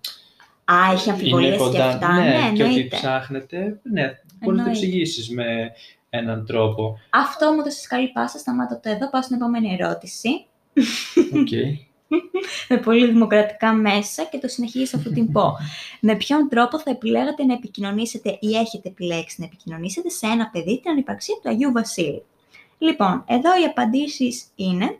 [0.65, 2.13] Α, έχει αμφιβολίες είναι και κοντά, αυτά.
[2.13, 2.95] ναι, Ναι, και ότι εννοείται.
[2.95, 4.69] ψάχνετε, ναι, μπορείς να το Εννοείται.
[4.69, 5.71] εξηγήσεις με
[6.09, 6.99] έναν τρόπο.
[7.09, 10.29] Αυτό μου έδωσε καλή πάσα, σταμάτα το εδώ, πάω στην επόμενη ερώτηση.
[11.33, 11.47] Οκ.
[12.69, 15.53] με πολύ δημοκρατικά μέσα και το συνεχίζω αφού την πω.
[15.99, 20.79] με ποιον τρόπο θα επιλέγατε να επικοινωνήσετε ή έχετε επιλέξει να επικοινωνήσετε σε ένα παιδί
[20.81, 22.23] την ανυπαρξία του Αγίου Βασίλη;
[22.77, 24.97] Λοιπόν, εδώ οι απαντήσεις είναι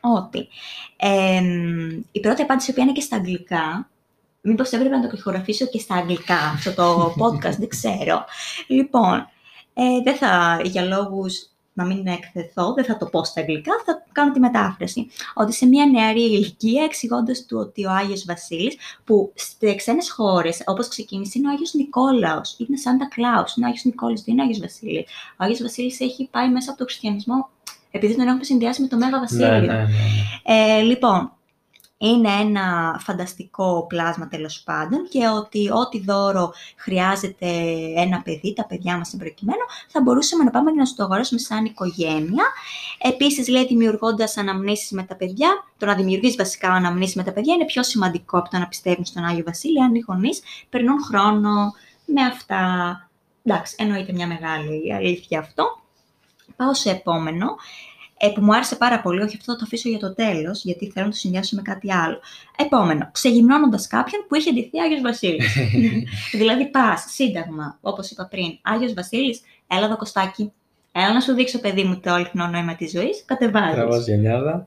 [0.00, 0.48] ότι
[0.96, 3.90] εμ, η πρώτη απάντηση, η οποία είναι και στα αγγλικά,
[4.40, 8.24] μήπως έπρεπε να το ηχογραφήσω και στα αγγλικά αυτό το podcast, δεν ξέρω.
[8.66, 9.28] Λοιπόν,
[9.74, 14.04] ε, δεν θα, για λόγους να μην εκθεθώ, δεν θα το πω στα αγγλικά, θα
[14.12, 15.06] κάνω τη μετάφραση.
[15.34, 20.62] Ότι σε μια νεαρή ηλικία, εξηγώντας του ότι ο Άγιος Βασίλης, που σε ξένες χώρες,
[20.66, 24.42] όπως ξεκίνησε, είναι ο Άγιος Νικόλαος, είναι Σάντα Κλάους, είναι ο Άγιος Νικόλαος, δεν είναι
[24.42, 25.04] ο Άγιος Βασίλης.
[25.32, 27.48] Ο Άγιος Βασίλης έχει πάει μέσα από το χριστιανισμό,
[27.90, 29.48] επειδή τον έχουμε συνδυάσει με το Μέγα Βασίλειο.
[29.48, 29.72] Ναι, ναι, ναι.
[29.72, 30.78] ναι.
[30.78, 31.35] Ε, λοιπόν,
[31.98, 37.46] είναι ένα φανταστικό πλάσμα τέλος πάντων και ότι ό,τι δώρο χρειάζεται
[37.96, 41.40] ένα παιδί, τα παιδιά μας προκειμένου, θα μπορούσαμε να πάμε και να σου το αγοράσουμε
[41.40, 42.44] σαν οικογένεια.
[42.98, 47.54] Επίσης, λέει, δημιουργώντας αναμνήσεις με τα παιδιά, το να δημιουργείς βασικά αναμνήσεις με τα παιδιά
[47.54, 51.72] είναι πιο σημαντικό από το να πιστεύουν στον Άγιο Βασίλη, αν οι γονείς περνούν χρόνο
[52.04, 53.00] με αυτά.
[53.42, 55.80] Εντάξει, εννοείται μια μεγάλη αλήθεια αυτό.
[56.56, 57.46] Πάω σε επόμενο
[58.18, 60.90] ε, που μου άρεσε πάρα πολύ, όχι αυτό θα το αφήσω για το τέλος, γιατί
[60.90, 62.18] θέλω να το συνδυάσω με κάτι άλλο.
[62.56, 65.56] Επόμενο, ξεγυμνώνοντας κάποιον που είχε ντυθεί Άγιος Βασίλης.
[66.40, 70.52] δηλαδή πας, σύνταγμα, όπως είπα πριν, Άγιος Βασίλης, έλα εδώ Κωστάκι,
[70.92, 73.74] έλα να σου δείξω παιδί μου το αληθινό νόημα της ζωής, κατεβάζεις.
[73.74, 74.66] Τραβάς γενιάδα.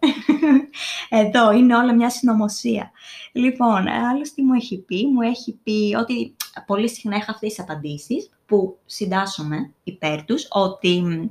[1.23, 2.91] Εδώ είναι όλα μια συνωμοσία.
[3.31, 6.35] Λοιπόν, άλλο τι μου έχει πει, μου έχει πει ότι
[6.65, 11.25] πολύ συχνά έχω αυτές τις απαντήσεις που συντάσσομαι υπέρ τους, ότι μ,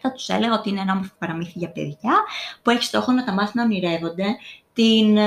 [0.00, 2.14] θα τους έλεγα ότι είναι ένα όμορφο παραμύθι για παιδιά
[2.62, 4.24] που έχει στόχο να τα μάθει να ονειρεύονται,
[4.72, 5.18] την,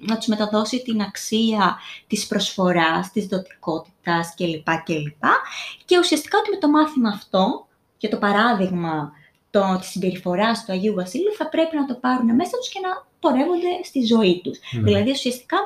[0.00, 4.68] να τους μεταδώσει την αξία της προσφοράς, της δοτικότητας κλπ.
[4.84, 5.24] κλπ.
[5.84, 9.12] Και ουσιαστικά ότι με το μάθημα αυτό και το παράδειγμα
[9.50, 13.06] το, της συμπεριφοράς του Αγίου Βασίλειου θα πρέπει να το πάρουν μέσα τους και να
[13.20, 14.58] πορεύονται στη ζωή τους.
[14.72, 14.82] Ναι.
[14.82, 15.56] Δηλαδή ουσιαστικά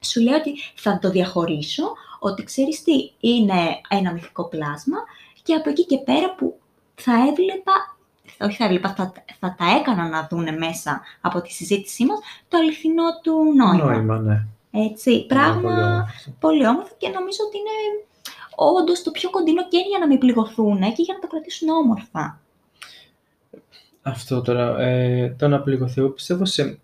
[0.00, 4.98] σου λέει ότι θα το διαχωρίσω, ότι ξέρεις τι είναι ένα μυθικό πλάσμα
[5.42, 6.60] και από εκεί και πέρα που
[6.98, 7.96] θα έβλεπα
[8.40, 12.56] όχι θα έβλεπα, θα, θα τα έκανα να δούνε μέσα από τη συζήτησή μας το
[12.58, 13.92] αληθινό του νόημα.
[13.92, 14.46] Νόημα, ναι.
[14.70, 16.06] Έτσι, πράγμα
[16.40, 16.94] πολύ όμορφο.
[16.98, 18.06] και νομίζω ότι είναι
[18.54, 22.40] όντως το πιο κοντινό και για να μην πληγωθούν και για να το κρατήσουν όμορφα.
[24.02, 26.78] Αυτό τώρα, ε, το να πληγωθεί, εγώ πιστεύω σε,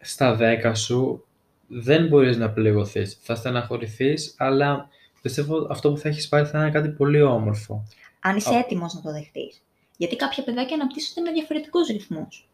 [0.00, 1.24] στα δέκα σου
[1.66, 3.18] δεν μπορείς να πληγωθείς.
[3.22, 4.88] Θα στεναχωρηθείς, αλλά
[5.22, 7.84] πιστεύω αυτό που θα έχεις πάρει θα είναι κάτι πολύ όμορφο.
[8.22, 9.62] Αν είσαι έτοιμος να το δεχτείς.
[9.96, 12.46] Γιατί κάποια παιδάκια αναπτύσσονται με διαφορετικούς ρυθμούς.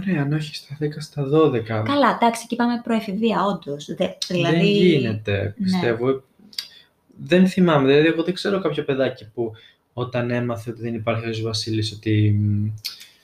[0.00, 1.62] Ωραία, αν όχι στα 10, στα 12.
[1.64, 3.84] Καλά, εντάξει, εκεί πάμε προεφηβεία, όντως.
[4.28, 4.56] Δηλαδή...
[4.56, 5.64] Δεν γίνεται, ναι.
[5.64, 6.06] πιστεύω.
[6.06, 6.20] Ναι.
[7.22, 9.52] Δεν θυμάμαι, δηλαδή εγώ δεν ξέρω κάποιο παιδάκι που
[9.92, 12.40] όταν έμαθε ότι δεν υπάρχει ο Βασίλης, ότι...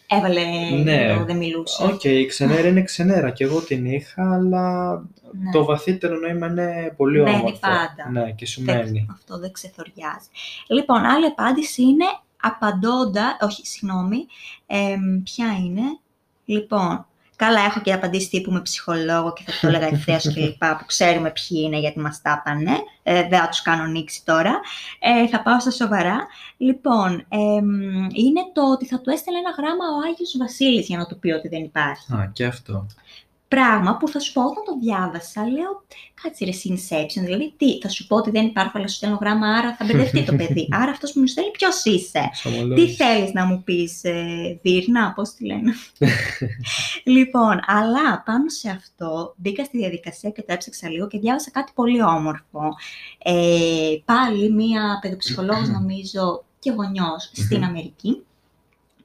[0.07, 0.41] Έβαλε
[0.83, 1.15] ναι.
[1.17, 1.85] το δεν μιλούσε.
[1.85, 4.93] OK, okay, η ξενέρα είναι ξενέρα και εγώ την είχα, αλλά
[5.33, 5.51] ναι.
[5.53, 7.59] το βαθύτερο νόημα είναι πολύ μένει όμορφο.
[7.61, 8.11] πάντα.
[8.11, 9.07] Ναι, και σου μένει.
[9.13, 10.29] Αυτό δεν ξεθοριάζει.
[10.69, 12.05] Λοιπόν, άλλη απάντηση είναι
[12.41, 14.27] απαντώντα, όχι, συγγνώμη,
[14.67, 15.83] ε, ποια είναι.
[16.45, 20.77] Λοιπόν, καλά έχω και απαντήσει τύπου με ψυχολόγο και θα το έλεγα ευθέως και λοιπά,
[20.77, 22.77] που ξέρουμε ποιοι είναι γιατί μας τα έπανε.
[23.03, 24.61] Ε, δεν θα τους κάνω νήξη τώρα.
[24.99, 26.27] Ε, θα πάω στα σοβαρά.
[26.57, 27.39] Λοιπόν, ε,
[28.13, 31.31] είναι το ότι θα του έστελνε ένα γράμμα ο Άγιος Βασίλης για να του πει
[31.31, 32.13] ότι δεν υπάρχει.
[32.13, 32.87] Α, και αυτό
[33.49, 35.85] πράγμα που θα σου πω όταν το διάβασα, λέω,
[36.23, 39.47] κάτσε ρε Inception, δηλαδή τι, θα σου πω ότι δεν υπάρχει, αλλά σου στέλνω γράμμα,
[39.49, 40.69] άρα θα μπερδευτεί το παιδί.
[40.81, 42.31] Άρα αυτός που μου στέλνει ποιος είσαι;
[42.75, 45.73] τι θέλεις να μου πεις, ε, Δύρνα, πώς τη λένε;
[47.17, 51.73] λοιπόν, αλλά πάνω σε αυτό μπήκα στη διαδικασία και το έψαξα λίγο και διάβασα κάτι
[51.75, 52.75] πολύ όμορφο.
[53.23, 58.23] Ε, πάλι μία παιδοψυχολόγος νομίζω και γονιός στην Αμερική,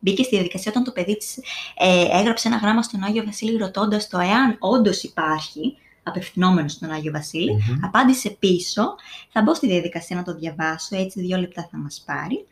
[0.01, 1.37] μπήκε στη διαδικασία όταν το παιδί της
[1.77, 7.13] ε, έγραψε ένα γράμμα στον Άγιο Βασίλη ρωτώντας το εάν όντως υπάρχει, απευθυνόμενος στον Άγιο
[7.81, 8.95] απάντησε πίσω.
[9.31, 12.45] Θα μπω στη διαδικασία να το διαβάσω, έτσι δύο λεπτά θα μας πάρει.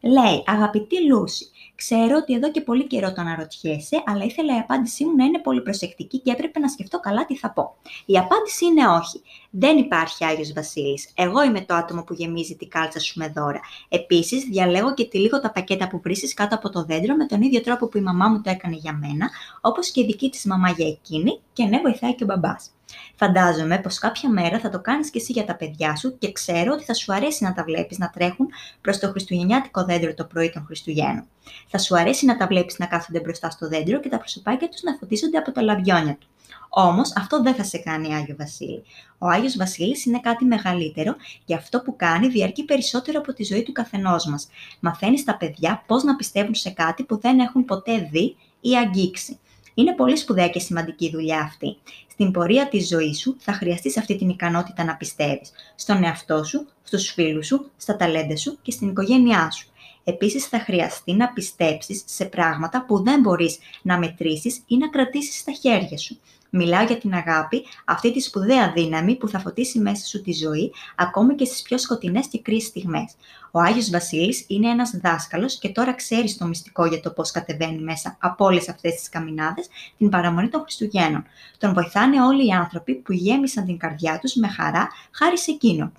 [0.00, 1.50] Λέει, αγαπητή Λούση,
[1.82, 5.38] ξέρω ότι εδώ και πολύ καιρό το αναρωτιέσαι, αλλά ήθελα η απάντησή μου να είναι
[5.38, 7.76] πολύ προσεκτική και έπρεπε να σκεφτώ καλά τι θα πω.
[8.06, 9.22] Η απάντηση είναι όχι.
[9.50, 11.10] Δεν υπάρχει Άγιος Βασίλης.
[11.14, 13.60] Εγώ είμαι το άτομο που γεμίζει την κάλτσα σου με δώρα.
[13.88, 17.60] Επίσης, διαλέγω και τυλίγω τα πακέτα που βρίσκεις κάτω από το δέντρο με τον ίδιο
[17.60, 20.70] τρόπο που η μαμά μου το έκανε για μένα, όπως και η δική της μαμά
[20.70, 22.70] για εκείνη και ναι βοηθάει και ο μπαμπάς.
[23.14, 26.72] Φαντάζομαι πως κάποια μέρα θα το κάνεις και εσύ για τα παιδιά σου και ξέρω
[26.72, 28.48] ότι θα σου αρέσει να τα βλέπεις να τρέχουν
[28.80, 31.24] προς το χριστουγεννιάτικο δέντρο το πρωί των Χριστουγέννων.
[31.68, 34.82] Θα σου αρέσει να τα βλέπεις να κάθονται μπροστά στο δέντρο και τα προσωπάκια τους
[34.82, 36.26] να φωτίζονται από τα λαμπιόνια του.
[36.68, 38.82] Όμως αυτό δεν θα σε κάνει Άγιο Βασίλη.
[39.18, 43.62] Ο Άγιος Βασίλης είναι κάτι μεγαλύτερο και αυτό που κάνει διαρκεί περισσότερο από τη ζωή
[43.62, 44.48] του καθενός μας.
[44.80, 49.38] Μαθαίνεις στα παιδιά πώς να πιστεύουν σε κάτι που δεν έχουν ποτέ δει ή αγγίξει.
[49.74, 51.76] Είναι πολύ σπουδαία και σημαντική δουλειά αυτή.
[52.12, 55.52] Στην πορεία της ζωής σου θα χρειαστείς αυτή την ικανότητα να πιστεύεις.
[55.74, 59.66] Στον εαυτό σου, στους φίλους σου, στα ταλέντα σου και στην οικογένειά σου.
[60.04, 65.38] Επίσης θα χρειαστεί να πιστέψεις σε πράγματα που δεν μπορείς να μετρήσεις ή να κρατήσεις
[65.38, 66.18] στα χέρια σου.
[66.54, 70.72] Μιλάω για την αγάπη, αυτή τη σπουδαία δύναμη που θα φωτίσει μέσα σου τη ζωή,
[70.96, 73.14] ακόμη και στις πιο σκοτεινές και κρύες στιγμές.
[73.50, 77.78] Ο Άγιος Βασίλης είναι ένας δάσκαλος και τώρα ξέρεις το μυστικό για το πώς κατεβαίνει
[77.78, 81.24] μέσα από όλες αυτές τις καμινάδες την παραμονή των Χριστουγέννων.
[81.58, 85.92] Τον βοηθάνε όλοι οι άνθρωποι που γέμισαν την καρδιά τους με χαρά χάρη σε εκείνον.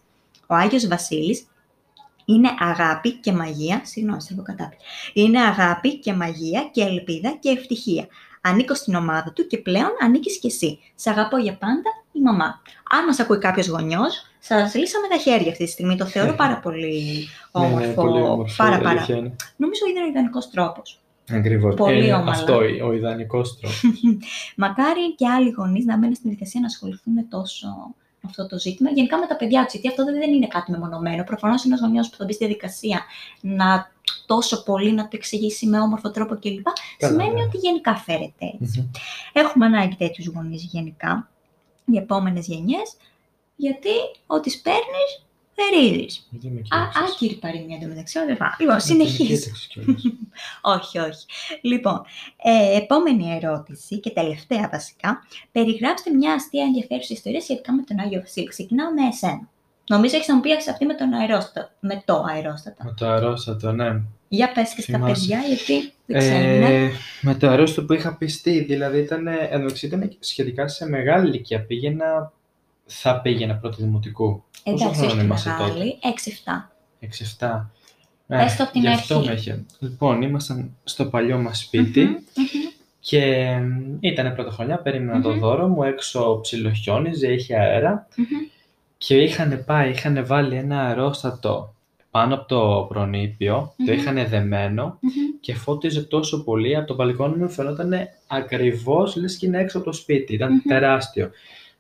[0.47, 1.47] Ο Άγιος Βασίλης
[2.25, 4.21] είναι αγάπη και μαγεία, συγγνώμη,
[5.13, 8.07] Είναι αγάπη και μαγεία και ελπίδα και ευτυχία.
[8.45, 10.79] Ανήκω στην ομάδα του και πλέον ανήκεις κι εσύ.
[10.95, 12.61] Σε αγαπώ για πάντα η μαμά.
[12.89, 15.95] Αν μας ακούει κάποιος γονιός, σας λύσαμε τα χέρια αυτή τη στιγμή.
[15.95, 17.79] Το θεωρώ πάρα πολύ όμορφο.
[17.79, 19.05] Ναι, ναι, πολύ όμορφο πάρα, πάρα.
[19.55, 20.99] Νομίζω είναι ο ιδανικός τρόπος.
[21.31, 21.75] Ακριβώς.
[21.75, 23.83] Πολύ ε, Αυτό ο ιδανικός τρόπος.
[24.55, 27.67] Μακάρι και άλλοι γονείς να μένουν στην διαδικασία να ασχοληθούν τόσο
[28.25, 28.89] αυτό το ζήτημα.
[28.89, 31.23] Γενικά με τα παιδιά του, γιατί αυτό δεν είναι κάτι μεμονωμένο.
[31.23, 33.01] Προφανώς ένας γονιός που θα μπει στη διαδικασία
[33.41, 33.91] να
[34.25, 36.65] τόσο πολύ να το εξηγήσει με όμορφο τρόπο κλπ.
[36.97, 37.43] Σημαίνει ναι.
[37.43, 38.53] ότι γενικά φέρεται
[39.33, 41.29] Έχουμε ανάγκη τέτοιους γονείς γενικά
[41.85, 42.95] για επόμενες γενιές,
[43.55, 43.89] γιατί
[44.27, 45.03] ό,τι παίρνει
[45.55, 46.19] θερίζει.
[47.07, 49.51] Άκυρη παροιμία εντωμεταξύ, δεν Λοιπόν, συνεχίζει.
[50.75, 51.25] όχι, όχι.
[51.61, 52.01] Λοιπόν,
[52.43, 55.23] ε, επόμενη ερώτηση και τελευταία βασικά.
[55.51, 58.47] Περιγράψτε μια αστεία ενδιαφέρουσα ιστορία σχετικά με τον Άγιο Βασίλη.
[58.47, 59.49] Ξεκινάω με εσένα.
[59.87, 62.83] Νομίζω έχεις να μου πεις αυτή με, τον αερόστατο, με το αερόστατο.
[62.83, 64.01] Με το αερόστατο, ναι.
[64.27, 65.13] Για πες και στα Θυμάσαι.
[65.27, 66.59] παιδιά, γιατί δεν ξέρουν.
[66.59, 66.83] ναι.
[66.83, 66.89] Ε,
[67.21, 71.65] με το αερόστατο που είχα πιστεί, δηλαδή ήταν, εντάξει, ήταν σχετικά σε μεγάλη ηλικία.
[71.65, 72.31] Πήγαινα,
[72.85, 74.43] θα πήγαινα πρώτη δημοτικού.
[74.63, 76.69] Πόσο Εντάξει, χρόνο όχι είμαστε μεγάλη, 6-7.
[77.39, 77.65] 6-7.
[78.27, 79.27] Πες το απ' την γι' αυτό αρχή.
[79.27, 79.65] με είχε.
[79.79, 82.15] Λοιπόν, ήμασταν στο παλιό μας σπίτι Μμμ, μμμ.
[82.99, 83.45] και
[83.99, 85.39] ήταν πρώτα χρονιά, περίμενα το Μμμ.
[85.39, 88.25] δώρο μου, έξω ψιλοχιόνιζε, είχε αέρα Μμμ.
[89.05, 91.75] Και είχαν πάει, είχαν βάλει ένα αερόστατο
[92.11, 93.99] πάνω από το προνήπιο, το Μμμ.
[93.99, 95.11] είχαν δεμένο Μμμ.
[95.39, 97.93] και φώτιζε τόσο πολύ, από το μπαλκόνι μου φαινόταν
[98.27, 100.59] ακριβώς λες και είναι έξω από το σπίτι, ήταν Μμμ.
[100.67, 101.29] τεράστιο.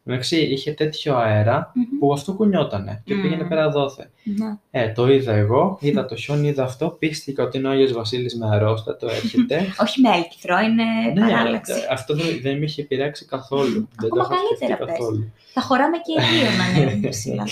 [0.05, 1.99] Εντάξει, είχε τέτοιο αέρα Μμμ.
[1.99, 3.21] που αυτό κουνιότανε και Μμμ.
[3.21, 4.09] πήγαινε πέρα δόθε.
[4.23, 4.57] Ναι.
[4.71, 8.35] Ε, το είδα εγώ, είδα το χιόνι, είδα αυτό, πίστηκα ότι είναι ο Άγιος Βασίλης
[8.37, 9.61] με αερόστατο, έρχεται.
[9.83, 11.71] Όχι με έλκυθρο, είναι ναι, παράλλαξη.
[11.71, 13.87] ε, αυτό δεν, δεν με είχε επηρεάξει καθόλου.
[13.99, 14.97] δεν το Ακόμα είχα σκεφτεί καλύτερα πες.
[14.97, 15.31] καθόλου.
[15.53, 17.43] Θα χωράμε και οι δύο να ανέβουμε ψηλά.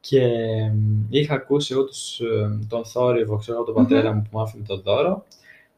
[0.00, 0.20] Και
[0.74, 4.40] μ, είχα ακούσει εγώ τους, ε, τον θόρυβο, ξέρω εγώ, τον πατέρα μου που μου
[4.42, 5.24] άφηνε το δώρο.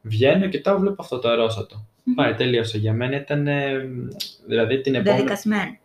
[0.03, 1.85] Βγαίνω και τα βλέπω αυτό το αερόστατο.
[2.05, 2.14] Μμμ.
[2.14, 2.79] Πάει, τελείωσε.
[2.79, 4.09] Για μένα ήταν, ε, μ,
[4.46, 5.77] δηλαδή την επόμενη, Δεδικασμένο.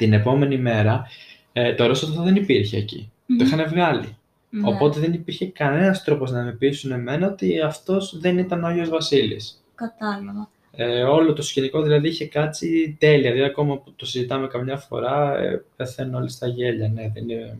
[0.00, 1.06] Την επόμενη μέρα,
[1.52, 3.10] ε, το αερόστατο δεν υπήρχε εκεί.
[3.26, 3.40] Το Μμμ.
[3.40, 4.16] είχαν βγάλει.
[4.50, 4.68] Ναι.
[4.68, 8.88] Οπότε δεν υπήρχε κανένας τρόπος να με πείσουν εμένα ότι αυτός δεν ήταν ο Άγιος
[8.88, 9.62] Βασίλης.
[9.74, 10.48] Κατάλαβα.
[10.72, 13.32] Ε, όλο το σκηνικό δηλαδή είχε κάτσει τέλεια.
[13.32, 16.88] Δηλαδή, ακόμα που το συζητάμε καμιά φορά, ε, πεθαίνουν όλοι στα γέλια.
[16.88, 17.58] Ναι, δεν είναι...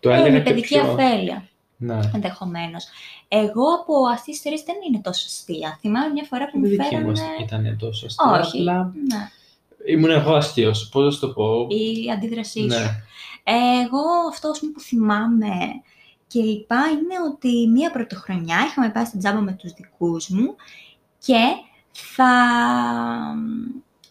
[0.00, 0.82] Το Ε, έλεγα είναι και παιδική πιο...
[0.90, 1.46] αφέλεια.
[1.76, 1.98] Ναι.
[2.14, 2.84] ενδεχομένως.
[3.28, 5.76] Εγώ από αστείε ιστορίε δεν είναι τόσο αστεία.
[5.80, 7.06] Θυμάμαι μια φορά που Η μου δική φέρανε.
[7.06, 7.12] μου
[7.44, 8.40] ήταν τόσο αστεία.
[8.40, 8.58] Όχι.
[8.60, 9.28] Απλά Ναι,
[9.86, 10.88] ήμουν εγώ αστείος.
[10.88, 11.66] Πώς να σου το πω.
[11.68, 12.66] η αντίδρασή σου.
[12.66, 13.02] Ναι.
[13.44, 15.54] Εγώ αυτός ας πούμε, που θυμάμαι
[16.26, 20.54] και λοιπά είναι ότι μία πρωτοχρονιά είχαμε πάει στην τζάμπα με τους δικούς μου
[21.18, 21.40] και
[21.92, 22.32] θα,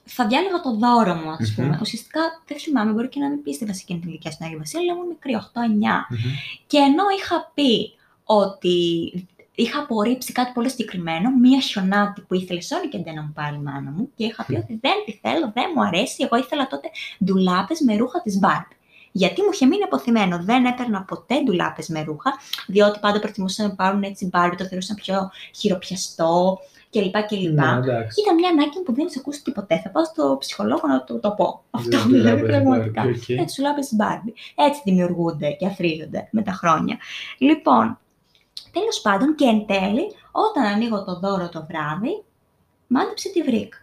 [0.04, 1.68] θα διάλεγα το δώρο μου, ας πούμε.
[1.68, 1.78] Μμμ.
[1.82, 4.82] Ουσιαστικά δεν θυμάμαι, μπορεί και να μην πίστευα σε εκείνη την ηλικία στην Άγια Βασίλη,
[4.82, 5.40] αλλά ήμουν μικρή, 8-9.
[6.10, 6.32] Μμμ.
[6.68, 8.78] Και ενώ είχα πει ότι
[9.56, 13.56] είχα απορρίψει κάτι πολύ συγκεκριμένο, μία χιονάτη που ήθελε σε όλη και να μου πάρει
[13.56, 16.24] η μάνα μου και είχα πει ότι δεν τη θέλω, δεν μου αρέσει.
[16.24, 16.88] Εγώ ήθελα τότε
[17.26, 18.76] ντουλάπες με ρούχα της Barbie.
[19.12, 20.44] Γιατί μου είχε μείνει απωθημένο.
[20.44, 22.32] Δεν έπαιρνα ποτέ ντουλάπες με ρούχα,
[22.68, 26.60] διότι πάντα προτιμούσαν να πάρουν έτσι Barbie, το θεωρούσαν πιο χειροπιαστό
[26.90, 27.16] κλπ.
[27.28, 27.54] κλπ.
[27.54, 28.22] Ναι, εντάξει.
[28.22, 29.82] Ήταν μια ανάγκη που δεν έχει ακούσει ποτέ.
[29.84, 31.64] Θα πάω στο ψυχολόγο να το, το πω.
[31.72, 33.04] Αυτό Δεν δηλαδή δουλεύεις, πραγματικά.
[33.04, 33.30] Barbie, OK.
[33.30, 34.34] Έτσι, ντουλάπες Barbie.
[34.68, 36.98] Έτσι δημιουργούνται και αθροίζονται με τα χρόνια.
[37.38, 38.00] Λοιπόν,
[38.72, 42.24] τέλος πάντων και εν τέλει, όταν ανοίγω το δώρο το βράδυ,
[42.88, 43.78] μάντεψε τι βρήκα.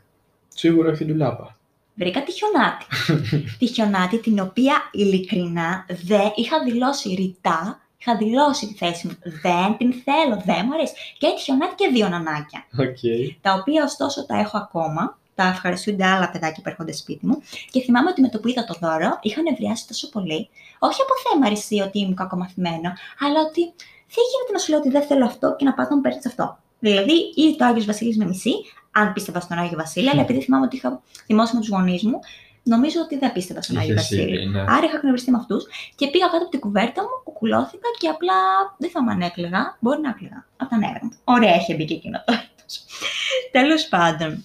[0.49, 1.57] Σίγουρα όχι ντουλάπα.
[1.95, 2.85] Βρήκα τη χιονάτη.
[3.59, 9.19] τη χιονάτη την οποία ειλικρινά δεν είχα δηλώσει ρητά, είχα δηλώσει τη θέση μου.
[9.43, 10.95] Δεν την θέλω, δεν μου αρέσει.
[11.19, 12.99] Και τη χιονάτη και δύο νανάκια Οκ.
[13.41, 15.19] τα οποία ωστόσο τα έχω ακόμα.
[15.35, 17.43] Τα ευχαριστούνται άλλα παιδάκια που έρχονται σπίτι μου.
[17.71, 20.49] Και θυμάμαι ότι με το που είδα το δώρο είχαν ευριάσει τόσο πολύ.
[20.79, 23.73] Όχι από θέμα αρισία ότι ήμουν κακομαθημένο, αλλά ότι
[24.15, 26.21] δεν γίνεται να σου λέω ότι δεν θέλω αυτό και να πα να μου παίρνει
[26.27, 26.59] αυτό.
[26.79, 28.53] Δηλαδή, ή το Άγιος Βασίλης με μισή,
[28.93, 32.19] αν πίστευα στον Άγιο Βασίλη, αλλά επειδή θυμάμαι ότι είχα θυμώσει με τους γονείς μου,
[32.63, 34.35] νομίζω ότι δεν πίστευα στον Άγιο Είχες Βασίλη.
[34.35, 34.61] ήδη, ναι.
[34.61, 38.35] Άρα είχα γνωριστεί με αυτούς και πήγα κάτω από την κουβέρτα μου, κουκουλώθηκα και απλά
[38.79, 39.77] δεν θα με έκλαιγα.
[39.81, 41.11] Μπορεί να έκλαιγα από τα νεύρα μου.
[41.25, 42.85] Ωραία, είχε μπει και εκείνο το έτος.
[43.53, 44.45] Τέλος πάντων.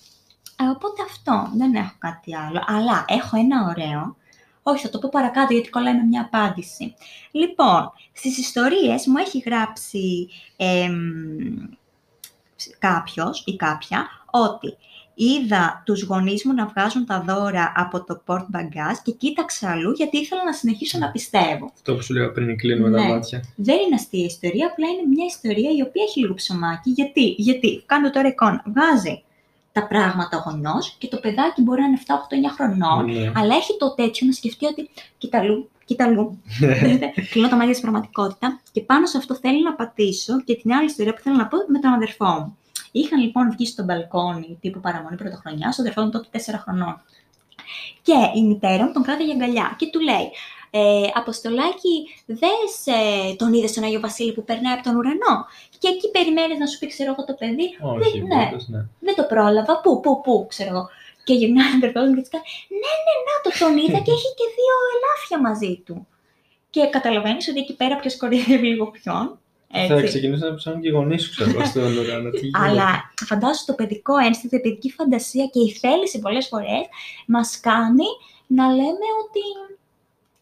[0.61, 1.49] Ε, οπότε αυτό.
[1.55, 2.63] Δεν έχω κάτι άλλο.
[2.65, 4.15] Αλλά έχω ένα ωραίο.
[4.63, 6.93] Όχι, θα το πω παρακάτω γιατί κολλάει με μια απάντηση.
[7.31, 7.91] Λοιπόν,
[8.23, 10.99] στις ιστορίες μου έχει γράψει εμ,
[12.79, 14.77] κάποιος ή κάποια ότι
[15.15, 19.91] είδα τους γονείς μου να βγάζουν τα δώρα από το port bagage και κοίταξα αλλού
[19.91, 21.71] γιατί ήθελα να συνεχίσω να πιστεύω.
[21.73, 22.97] Αυτό που σου λέγα πριν κλείνουμε Ναι.
[22.97, 23.43] τα μάτια.
[23.55, 26.89] Δεν είναι αστεία ιστορία, απλά είναι μια ιστορία η οποία έχει λίγο ψωμάκι.
[26.89, 28.63] Γιατί, γιατί κάνω τώρα εικόνα.
[28.65, 29.23] Βγάζει
[29.73, 32.11] τα πράγματα ο γονιός και το παιδάκι μπορεί να είναι 7-8-9
[32.55, 33.31] χρονών, Ναι.
[33.35, 36.41] αλλά έχει το τέτοιο να σκεφτεί ότι κοίτα αλλού, κοίτα αλλού.
[37.31, 40.85] Κλείνω τα μάτια στην πραγματικότητα και πάνω σε αυτό θέλω να πατήσω και την άλλη
[40.85, 42.57] ιστορία που θέλω να πω με τον αδερφό μου.
[42.91, 47.01] Είχαν λοιπόν βγει στο μπαλκόνι τύπου παραμονή πρωτοχρονιά, ο αδερφό μου τότε 4 χρονών.
[48.01, 50.31] Και η μητέρα μου τον κράταγε αγκαλιά και του λέει:
[50.75, 55.35] ε, Αποστολάκι, δες ε, τον είδες τον Άγιο Βασίλη που περνάει από τον ουρανό;
[55.79, 57.67] Και εκεί περιμένεις να σου πει, ξέρω εγώ, το παιδί.
[57.95, 58.43] Όχι, ναι.
[58.47, 58.81] όντως, ναι.
[59.07, 59.73] Δεν το πρόλαβα.
[59.83, 60.85] Πού, πού, πού, ξέρω εγώ.
[61.25, 62.45] Και γυρνάει ο αδερφός μου και της κάνει,
[62.83, 65.95] Ναι, ναι, να το τον είδα και έχει και δύο ελάφια μαζί του.
[66.73, 69.25] Και καταλαβαίνεις ότι εκεί πέρα ποιος κορυδεύει λίγο ποιον.
[69.87, 70.07] Θα Έτσι.
[70.07, 72.29] ξεκινήσω να ψάχνω και οι γονείς σου, ξέρω εγώ, στον ουρανό.
[72.29, 72.89] Τι γίνεται; Αλλά
[73.29, 76.83] φαντάσου το παιδικό ένστικτο, η παιδική φαντασία και η θέληση πολλές φορές
[77.27, 78.09] μας κάνει
[78.47, 79.43] να λέμε ότι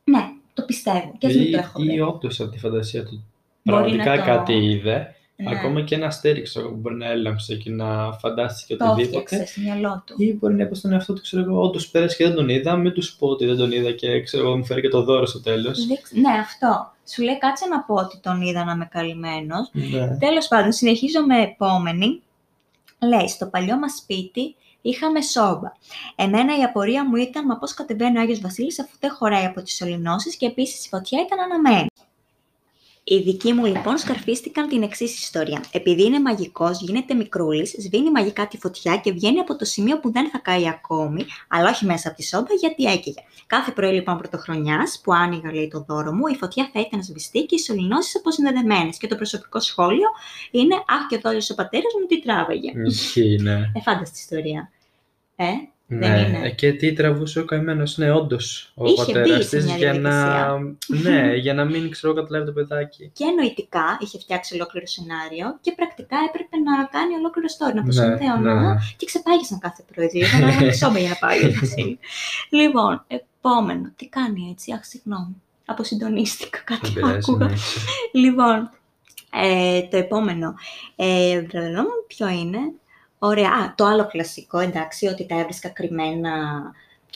[0.03, 1.99] ναι, το πιστεύω και ας μην το έχω Ή, ή δει.
[1.99, 3.23] όντως από τη φαντασία του
[3.63, 5.49] Μπορεί πραγματικά να το- κάτι είδε Ναι.
[5.57, 9.17] Ακόμα και ένα αστέρι ξέρω, εγώ, που μπορεί να έλαμψε και να φαντάστηκε Το οτιδήποτε.
[9.35, 10.15] έφτιαξε στο μυαλό του.
[10.17, 12.75] Ή μπορεί να είπε στον εαυτό του, ξέρω εγώ, όντως πέρασε και δεν τον είδα,
[12.75, 15.25] μην τους πω ότι δεν τον είδα και ξέρω εγώ, μου φέρει και το δώρο
[15.25, 15.85] στο τέλος.
[15.87, 16.91] Δεν ξ- Ναι, αυτό.
[17.13, 19.69] Σου λέει κάτσε να πω ότι τον είδα να είμαι καλυμμένος.
[19.71, 20.17] Ναι.
[20.19, 22.21] Τέλος πάντων, συνεχίζω με επόμενη.
[22.99, 25.71] Λέει, στο παλιό μας σπίτι είχαμε σόμπα.
[26.15, 29.61] Εμένα η απορία μου ήταν, μα πώς κατεβαίνει ο Άγιος Βασίλης αφού δεν χωράει από
[29.61, 31.87] τις σωληνώσεις και επίσης η φωτιά ήταν αναμένη.
[33.03, 35.63] Οι δικοί μου λοιπόν σκαρφίστηκαν την εξής ιστορία.
[35.71, 40.11] Επειδή είναι μαγικός, γίνεται μικρούλης, σβήνει μαγικά τη φωτιά και βγαίνει από το σημείο που
[40.11, 43.23] δεν θα καεί ακόμη, αλλά όχι μέσα από τη σόμπα γιατί έκαιγε.
[43.47, 47.45] Κάθε πρωί λοιπόν πρωτοχρονιάς που άνοιγα λέει το δώρο μου, η φωτιά θα ήταν σβηστή
[47.45, 48.97] και οι σωληνώσεις αποσυνδεδεμένες.
[48.97, 50.07] Και το προσωπικό σχόλιο
[50.51, 52.71] είναι Αχ, και ο δόλιο ο πατέρας μου τι τράβαγε.
[52.85, 53.71] Ισχύει, ναι.
[53.75, 54.71] Εφάνταστη ιστορία.
[55.35, 55.45] Ε,
[55.93, 56.47] Ναι, Δεν είναι.
[56.47, 58.37] ε, και τι τραβούσε ο καημένο, ναι, όντω
[58.73, 60.09] ο Είχε μπει πατέρα σε τη μια για να.
[60.11, 61.11] διαδικασία.
[61.11, 63.09] ναι, για να μην ξέρω, καταλάβει το παιδάκι.
[63.13, 67.87] και νοητικά είχε φτιάξει ολόκληρο σενάριο και πρακτικά έπρεπε να κάνει ολόκληρο story, να το
[67.87, 68.75] Ναι, συνδέωνα ναι.
[68.97, 70.07] και ξεπάγησαν κάθε πρωί.
[70.07, 71.99] Δηλαδή, να βάλει σόμπα για να πάει ο Βασίλη.
[72.49, 73.91] λοιπόν, επόμενο.
[73.95, 75.35] Τι κάνει έτσι, αχ, συγγνώμη.
[75.65, 77.45] Αποσυντονίστηκα, Δεν κάτι πειράζει, άκουγα.
[77.47, 77.53] ναι.
[78.11, 78.69] Λοιπόν,
[79.33, 80.53] ε, το επόμενο.
[80.95, 82.59] Ε, βρελό μου, ποιο είναι.
[83.23, 83.49] Ωραία.
[83.49, 86.31] Α, το άλλο κλασικό, εντάξει, ότι τα έβρισκα κρυμμένα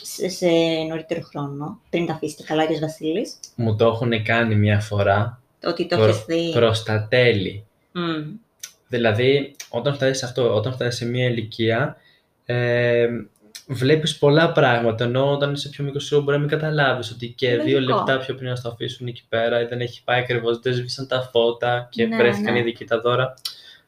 [0.02, 0.48] σε, σε
[0.90, 3.40] νωρίτερο χρόνο, πριν τα αφήσει καλά, Άγιος Βασίλης.
[3.56, 6.52] Μου το έχουν κάνει μια φορά Ότι το προ, έχεις δει.
[6.54, 7.66] προς τα τέλη.
[7.92, 8.24] Μμ.
[8.88, 11.98] Δηλαδή, όταν φτάσεις σε αυτό, όταν φτάσεις σε μια ηλικία,
[12.46, 13.08] ε,
[13.68, 17.80] βλέπεις πολλά πράγματα, ενώ όταν είσαι πιο μικρός μπορεί να μην καταλάβεις ότι και δύο
[17.80, 17.98] Λογικό.
[17.98, 21.08] λεπτά πιο πριν να στο αφήσουν εκεί πέρα ή δεν έχει πάει ακριβώς, δεν σβήσαν
[21.08, 22.60] τα φώτα και Ναι, βρέθηκαν ναι.
[22.60, 23.34] οι δικοί τα δώρα.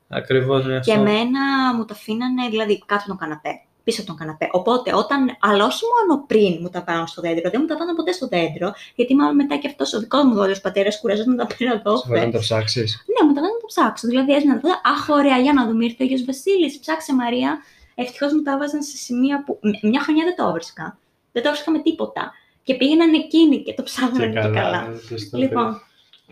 [0.10, 0.92] Ακριβώς με αυτό.
[0.92, 3.62] Και εμένα μου τα αφήνανε, δηλαδή, κάτω από τον καναπέ.
[3.84, 4.50] Πίσω από τον καναπέ.
[4.52, 5.38] Οπότε, όταν.
[5.40, 8.28] Αλλά όχι μόνο πριν μου τα πάνω στο δέντρο, δεν μου τα πάνω ποτέ στο
[8.28, 11.72] δέντρο, γιατί μάλλον μετά και αυτός ο δικός μου δόλιο πατέρας κουραζόταν να τα πέρα
[11.74, 11.98] εδώ.
[11.98, 13.04] Σε βάλε να το ψάξεις.
[13.14, 14.08] Ναι, μου τα βάζανε να το ψάξω.
[14.08, 17.58] Δηλαδή, έζηνα να δω, Αχ, ωραία, για να δούμε, ήρθε ο Άγιος Βασίλης, ψάξε Μαρία.
[17.96, 19.60] Ευτυχώς μου τα βάζαν σε σημεία που.
[19.62, 20.98] Μ- Μια χρονιά δεν το έβρισκα.
[21.32, 22.32] Δεν το έβρισκα με τίποτα.
[22.64, 24.88] Και πήγαιναν εκείνοι και το ψάχναν και καλά.
[24.88, 25.82] ναι, σωστό, Λοιπόν,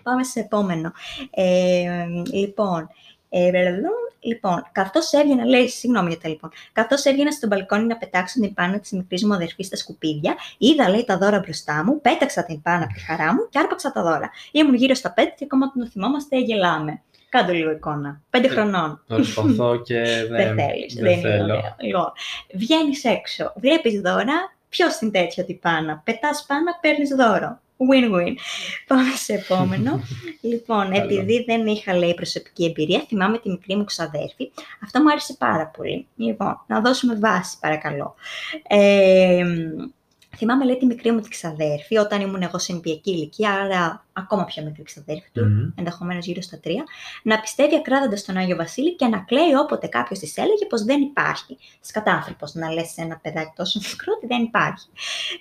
[0.04, 0.92] πάμε σε επόμενο.
[1.32, 2.90] Ε, λοιπόν,
[3.38, 7.98] ε, ρελαλού, λοιπόν, καθώς έβγαινα, λέει, συγγνώμη για τα λοιπόν, καθώς έβγαινα στο μπαλκόνι να
[7.98, 12.02] πετάξω την πάνα της μικρής μου αδερφής στα σκουπίδια, είδα, λέει, τα δώρα μπροστά μου,
[12.02, 14.30] πέταξα την πάνα από τη χαρά μου και άρπαξα τα δώρα.
[14.52, 17.02] Ήμουν γύρω στα πέντε και ακόμα όταν το θυμόμαστε, γελάμε.
[17.30, 18.22] Κάντε λίγο εικόνα.
[18.30, 19.04] Πέντε Ε, χρονών.
[19.08, 20.94] Προσπαθώ και Δεν δεν, θέλεις.
[20.94, 21.44] δεν Δεν είναι θέλω.
[21.54, 21.76] ωραίο.
[21.80, 22.12] Λοιπόν,
[22.54, 24.54] βγαίνεις έξω, βλέπεις δώρα.
[24.70, 26.02] Ποιος την τέτοια την πάνα.
[26.04, 27.60] Πετάς πάνα, παίρνεις δώρο.
[27.78, 28.34] Win-win.
[28.88, 30.02] Πάμε σε επόμενο.
[30.42, 31.04] λοιπόν, Καλό.
[31.04, 34.52] επειδή δεν είχα λέει προσωπική εμπειρία, θυμάμαι τη μικρή μου ξαδέρφη.
[34.84, 36.08] Αυτό μου άρεσε πάρα πολύ.
[36.16, 38.16] Λοιπόν, να δώσουμε βάση, παρακαλώ.
[38.68, 39.44] Ε,
[40.38, 44.44] θυμάμαι λέει τη μικρή μου τη ξαδέρφη, όταν ήμουν εγώ σε νηπιακή ηλικία, άρα ακόμα
[44.46, 45.72] πιο μικρή ξαδέρφη του, Μμμ.
[45.76, 46.84] ενδεχομένως γύρω στα τρία,
[47.24, 51.02] να πιστεύει ακράδαντα τον Άγιο Βασίλη και να κλαίει όποτε κάποιος της έλεγε πως δεν
[51.02, 51.58] υπάρχει.
[51.80, 54.88] Σκατάνθρωπο να λες σε ένα παιδάκι τόσο μικρό ότι δεν υπάρχει.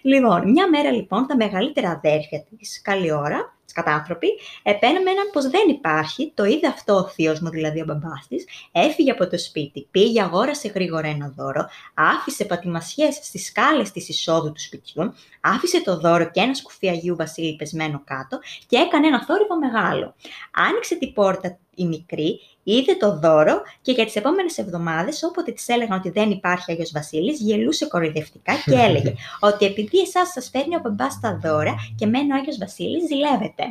[0.02, 4.28] Λοιπόν, μια μέρα λοιπόν τα μεγαλύτερα αδέρφια της, καλή ώρα, σκατάνθρωποι,
[4.62, 9.10] επέμεναν πως δεν υπάρχει, το είδε αυτό ο θείος μου, δηλαδή ο μπαμπάς της, έφυγε
[9.10, 14.60] από το σπίτι, πήγε, αγόρασε γρήγορα ένα δώρο, άφησε πατημασιές στις σκάλες της εισόδου του
[14.60, 19.58] σπιτιού, άφησε το δώρο και ένας σκουφί Αγίου Βασίλη πεσμένο κάτω και έκανε ένα θόρυβο
[19.58, 20.14] μεγάλο.
[20.52, 25.68] Άνοιξε την πόρτα η μικρή, είδε το δώρο και για τις επόμενες εβδομάδες, όποτε της
[25.68, 29.14] έλεγαν ότι δεν υπάρχει Άγιος Βασίλης, γελούσε κοροϊδευτικά και έλεγε
[29.50, 33.64] ότι επειδή εσάς σας φέρνει ο μπαμπάς τα δώρα και μένει ο Άγιος Βασίλης, ζηλεύετε.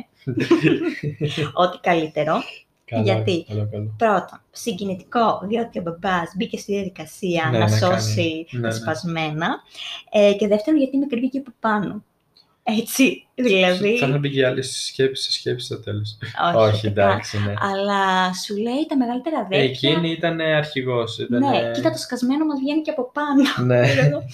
[1.64, 2.34] Ό,τι καλύτερο.
[2.84, 3.94] Καλό, Γιατί; Καλό, καλό.
[3.96, 8.00] Πρώτον, συγκινητικό, διότι ο μπαμπάς μπήκε στη διαδικασία Ναι, να να κάνει.
[8.00, 8.74] σώσει Ναι, τα ναι.
[8.74, 9.48] σπασμένα.
[10.10, 12.04] Ε, και δεύτερον, γιατί με κρύβει και από πάνω.
[12.66, 13.98] Έτσι, δηλαδή...
[13.98, 16.18] Θα είχαν και άλλε σκέψει σε σκέψη στο τέλος.
[16.46, 16.88] όχι, Όχι, φυσικά.
[16.88, 17.54] εντάξει, ναι.
[17.58, 19.68] Αλλά σου λέει τα μεγαλύτερα αδέρφια.
[19.68, 21.18] Εκείνη ήταν αρχηγός.
[21.18, 21.38] Ήταν...
[21.38, 23.66] Ναι, κοίτα το σκασμένο μας βγαίνει και από πάνω.
[23.66, 23.82] Ναι.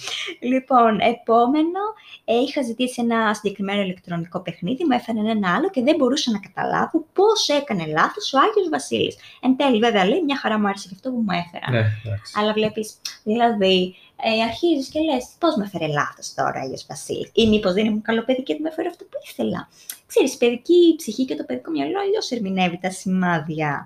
[0.51, 1.81] λοιπόν, επόμενο,
[2.25, 6.39] ε, είχα ζητήσει ένα συγκεκριμένο ηλεκτρονικό παιχνίδι, μου έφεραν ένα άλλο και δεν μπορούσα να
[6.39, 9.15] καταλάβω πώς έκανε λάθος ο Άγιος Βασίλης.
[9.41, 11.71] Εν τέλει, βέβαια, λέει, μια χαρά μου άρεσε και αυτό που μου έφεραν.
[11.73, 12.33] ναι, εντάξει.
[12.37, 17.31] Αλλά βλέπεις, δηλαδή, ε, αρχίζεις και λες, πώς με έφερε λάθος τώρα ο Άγιος Βασίλης.
[17.33, 19.69] Ή μήπως δεν ήμουν καλό παιδί και δεν με έφερε αυτό που ήθελα.
[20.05, 23.85] Ξέρεις, η παιδική ψυχή και το παιδικό μυαλό αλλιώς ερμηνεύει τα σημάδια.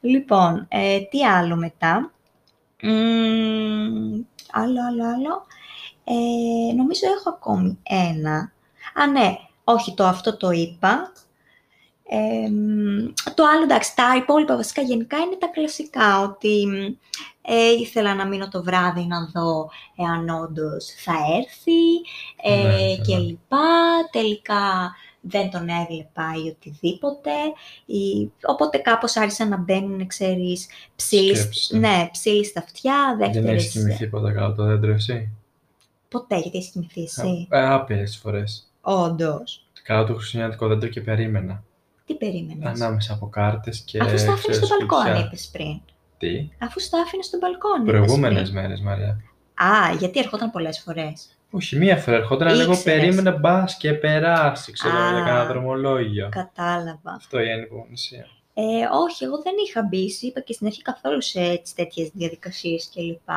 [0.00, 2.12] Λοιπόν, ε, τι άλλο μετά;
[2.82, 5.46] Μμμ, άλλο, άλλο, άλλο.
[6.04, 8.52] Ε, νομίζω έχω ακόμη ένα.
[8.94, 11.12] Α, ναι, όχι, το αυτό το είπα.
[12.08, 16.72] Ε, μ, το άλλο, εντάξει, τα υπόλοιπα βασικά γενικά είναι τα κλασικά, ότι μ,
[17.48, 21.80] ε, ήθελα να μείνω το βράδυ να δω εάν όντως θα έρθει
[22.42, 23.20] ε, Ναι, και ναι.
[23.22, 23.58] λοιπά.
[24.12, 27.30] Τελικά δεν τον έβλεπα ή οτιδήποτε.
[27.86, 28.30] Ή...
[28.46, 31.78] Οπότε κάπως άρχισαν να μπαίνουν, ξέρεις, ψήλοι, Σκέψη.
[31.78, 33.62] ναι, ψήλοι στα αυτιά, Δεν δεύτερες...
[33.62, 35.28] έχεις κοιμηθεί ποτέ κάτω από το δέντρο εσύ;
[36.08, 38.70] Ποτέ, γιατί έχεις κοιμηθεί εσύ; Ε, άπειρες φορές.
[38.80, 39.66] Όντως.
[39.82, 41.62] Κάτω από το χριστουγεννιάτικο δέντρο και περίμενα.
[42.06, 45.26] Τι περίμενες; Ανάμεσα από κάρτες και Αφού στα άφηνες ξέρεις, στο μπαλκόνι, κουτιά.
[45.26, 45.80] είπες πριν.
[46.18, 47.82] Τι; Αφού στα άφηνες στο μπαλκόνι.
[47.82, 48.62] είπες Προηγούμενες πριν.
[48.62, 49.20] μέρες, Μαρία.
[49.54, 51.28] Α, γιατί ερχόταν πολλές φορές.
[51.50, 52.98] Όχι, μία φορά ερχόταν, αλλά εγώ Ήξερες.
[53.00, 54.72] περίμενα μπας και περάσει.
[54.72, 55.10] Ξέρω, Α.
[55.12, 56.28] για κανένα δρομολόγιο.
[56.30, 57.12] Κατάλαβα.
[57.16, 58.26] Αυτό η ανυπομονησία.
[58.54, 58.62] Ε,
[59.04, 62.90] όχι, εγώ δεν είχα μπει, σου είπα και στην αρχή καθόλου σε έτσι, τέτοιες διαδικασίες
[62.94, 63.28] κλπ.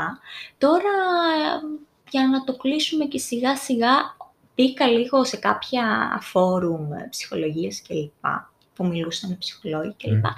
[0.58, 0.94] Τώρα,
[1.36, 4.16] ε, για να το κλείσουμε και σιγά σιγά,
[4.56, 5.84] μπήκα λίγο σε κάποια
[6.22, 8.26] φόρουμ ε, ψυχολογίας κλπ.
[8.80, 10.12] Που μιλούσαν ψυχολόγοι κλπ.
[10.12, 10.30] Μμ.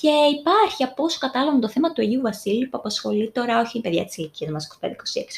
[0.00, 4.04] Και υπάρχει, από όσο κατάλαβα, το θέμα του Αγίου Βασίλη που απασχολεί τώρα όχι παιδιά
[4.04, 4.86] της ηλικίας μας 25-26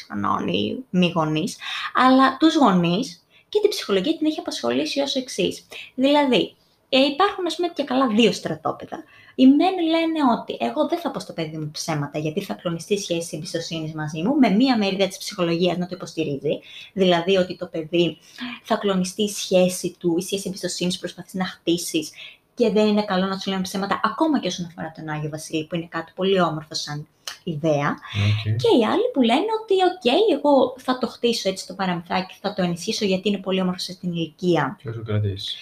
[0.07, 1.57] χρονών ή μη γονείς,
[1.93, 5.67] αλλά τους γονείς και την ψυχολογία την έχει απασχολήσει ως εξής.
[5.95, 6.55] Δηλαδή,
[6.89, 9.03] ε, υπάρχουν ας πούμε και καλά δύο στρατόπεδα.
[9.35, 12.93] Οι μεν λένε ότι εγώ δεν θα πω στο παιδί μου ψέματα γιατί θα κλονιστεί
[12.93, 16.59] η σχέση εμπιστοσύνης μαζί μου, με μία μερίδα της ψυχολογίας να το υποστηρίζει.
[16.93, 18.17] Δηλαδή ότι το παιδί
[18.63, 22.11] θα κλονιστεί η σχέση του, η σχέση εμπιστοσύνης που προσπαθείς να χτίσεις
[22.57, 25.65] και δεν είναι καλό να του λέμε ψέματα, ακόμα και όσον αφορά τον Άγιο Βασίλη,
[25.65, 27.07] που είναι κάτι πολύ όμορφο σαν
[27.43, 27.89] ιδέα.
[27.89, 28.55] Οκ.
[28.55, 32.53] Και οι άλλοι που λένε ότι, οκ, εγώ θα το χτίσω έτσι το παραμυθάκι, θα
[32.53, 35.55] το ενισχύσω γιατί είναι πολύ όμορφο σε την ηλικία Και όσο κρατήσεις.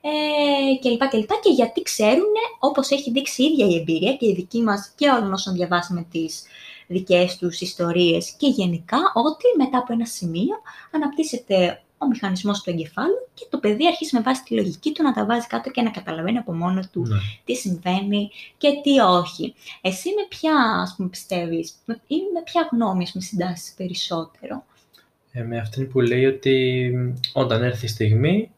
[0.00, 0.10] ε,
[0.80, 4.26] και λοιπά και λοιπά και γιατί ξέρουν, όπως έχει δείξει η ίδια η εμπειρία και
[4.28, 6.42] η δική μας και όλων όσων διαβάσαμε τις
[6.86, 10.54] δικές τους ιστορίες και γενικά ότι μετά από ένα σημείο
[10.90, 15.12] αναπτύσσεται ο μηχανισμός του εγκεφάλου και το παιδί αρχίζει με βάση τη λογική του να
[15.12, 17.16] τα βάζει κάτω και να καταλαβαίνει από μόνο του Ναι.
[17.44, 19.54] τι συμβαίνει και τι όχι.
[19.80, 24.64] Εσύ με ποια, ας πούμε, πιστεύεις με- ή με ποια γνώμη, ας πούμε, συντάσσεις περισσότερο;
[25.32, 28.50] Ε, με αυτήν που λέει ότι μ, όταν έρθει η στιγμή,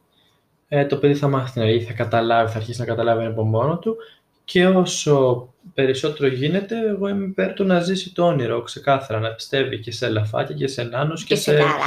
[0.68, 3.78] ε, το παιδί θα μάθει την αλήθεια, θα καταλάβει, θα αρχίσει να καταλάβει από μόνο
[3.78, 3.96] του
[4.44, 9.78] και όσο περισσότερο γίνεται, εγώ είμαι υπέρ του να ζήσει το όνειρο, ξεκάθαρα, να πιστεύει
[9.78, 11.78] και σε λαφάκια και σε νάνους Και, και, σε ταράντα.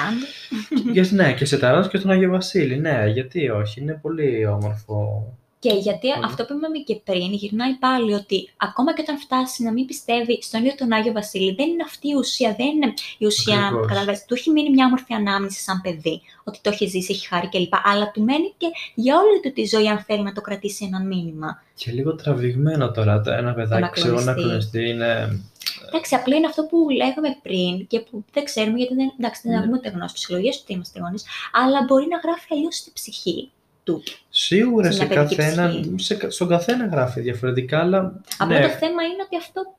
[0.94, 5.26] και, ναι, και σε ταράνους και στον Άγιο Βασίλη, ναι, γιατί όχι, είναι πολύ όμορφο.
[5.60, 6.26] Και γιατί Πολύ.
[6.26, 10.40] αυτό που είπαμε και πριν, γυρνάει πάλι ότι ακόμα και όταν φτάσει να μην πιστεύει
[10.42, 13.88] στον ίδιο τον Άγιο Βασίλη, δεν είναι αυτή η ουσία, δεν είναι η ουσία, Ακριβώς.
[13.88, 17.50] καταλαβαίνεις, του έχει μείνει μια όμορφη ανάμνηση σαν παιδί, ότι το έχει ζήσει, έχει χάρη
[17.50, 17.74] κλπ.
[17.84, 21.00] Αλλά του μένει και για όλη του τη ζωή αν θέλει να το κρατήσει ένα
[21.02, 21.64] μήνυμα.
[21.76, 24.42] Και λίγο τραβηγμένο τώρα, το ένα παιδάκι, ξέρω, να κλονιστεί.
[24.44, 25.40] κλονιστεί, είναι...
[25.88, 29.52] Εντάξει, απλά είναι αυτό που λέγαμε πριν και που δεν ξέρουμε, γιατί δεν, εντάξει, δεν
[29.52, 29.58] Ναι.
[29.58, 31.20] έχουμε ούτε γνώση ψυχολογία, ούτε είμαστε γονεί,
[31.52, 33.50] αλλά μπορεί να γράφει αλλιώς στη ψυχή
[33.88, 34.04] του.
[34.30, 35.94] Σίγουρα Σε σε μια παιδική καθένα, ψυχή.
[35.96, 39.76] σε, κα- στον καθένα γράφει διαφορετικά, αλλά Απλά ναι, το θέμα είναι ότι αυτό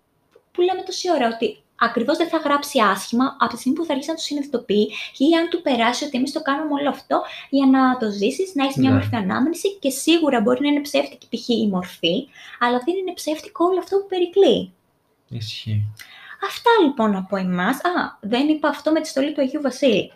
[0.53, 3.93] που λέμε τόση ώρα, ότι ακριβώς δεν θα γράψει άσχημα από τη στιγμή που θα
[3.93, 7.67] αρχίσει να το συνειδητοποιεί ή αν του περάσει ότι εμείς το κάνουμε όλο αυτό για
[7.67, 8.97] να το ζήσεις, να έχεις μια Ναι.
[8.97, 11.49] μορφή ανάμνηση και σίγουρα μπορεί να είναι ψεύτικη π.χ.
[11.49, 12.17] η μορφή,
[12.59, 14.73] αλλά δεν είναι ψεύτικο όλο αυτό που περικλεί.
[15.29, 15.83] ισχύει.
[16.47, 17.77] Αυτά λοιπόν από εμάς.
[17.77, 20.13] Α, δεν είπα αυτό με τη στολή του Αγίου Βασίλη.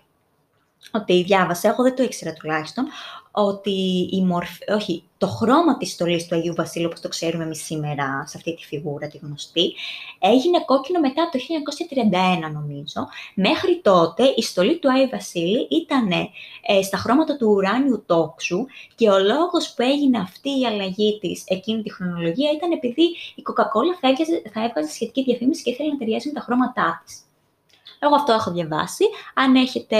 [0.90, 2.86] Ότι διάβασα, εγώ δεν το ήξερα τουλάχιστον,
[3.32, 7.64] ότι η μορφή, όχι, το χρώμα της στολής του Αγίου Βασίλη, όπως το ξέρουμε εμείς
[7.64, 9.74] σήμερα σε αυτή τη φιγούρα, τη γνωστή,
[10.18, 11.38] έγινε κόκκινο μετά το
[12.48, 13.08] 1931 νομίζω.
[13.34, 19.08] Μέχρι τότε η στολή του Άγιου Βασίλη ήταν ε, στα χρώματα του ουράνιου τόξου και
[19.08, 23.02] ο λόγος που έγινε αυτή η αλλαγή της εκείνη τη χρονολογία ήταν επειδή
[23.34, 27.02] η Coca-Cola θα, έβγαζε- θα έβγαζε σχετική διαφήμιση και ήθελε να ταιριάζει με τα χρώματά
[27.04, 27.22] της.
[28.04, 29.04] Εγώ αυτό έχω διαβάσει.
[29.34, 29.96] Αν έχετε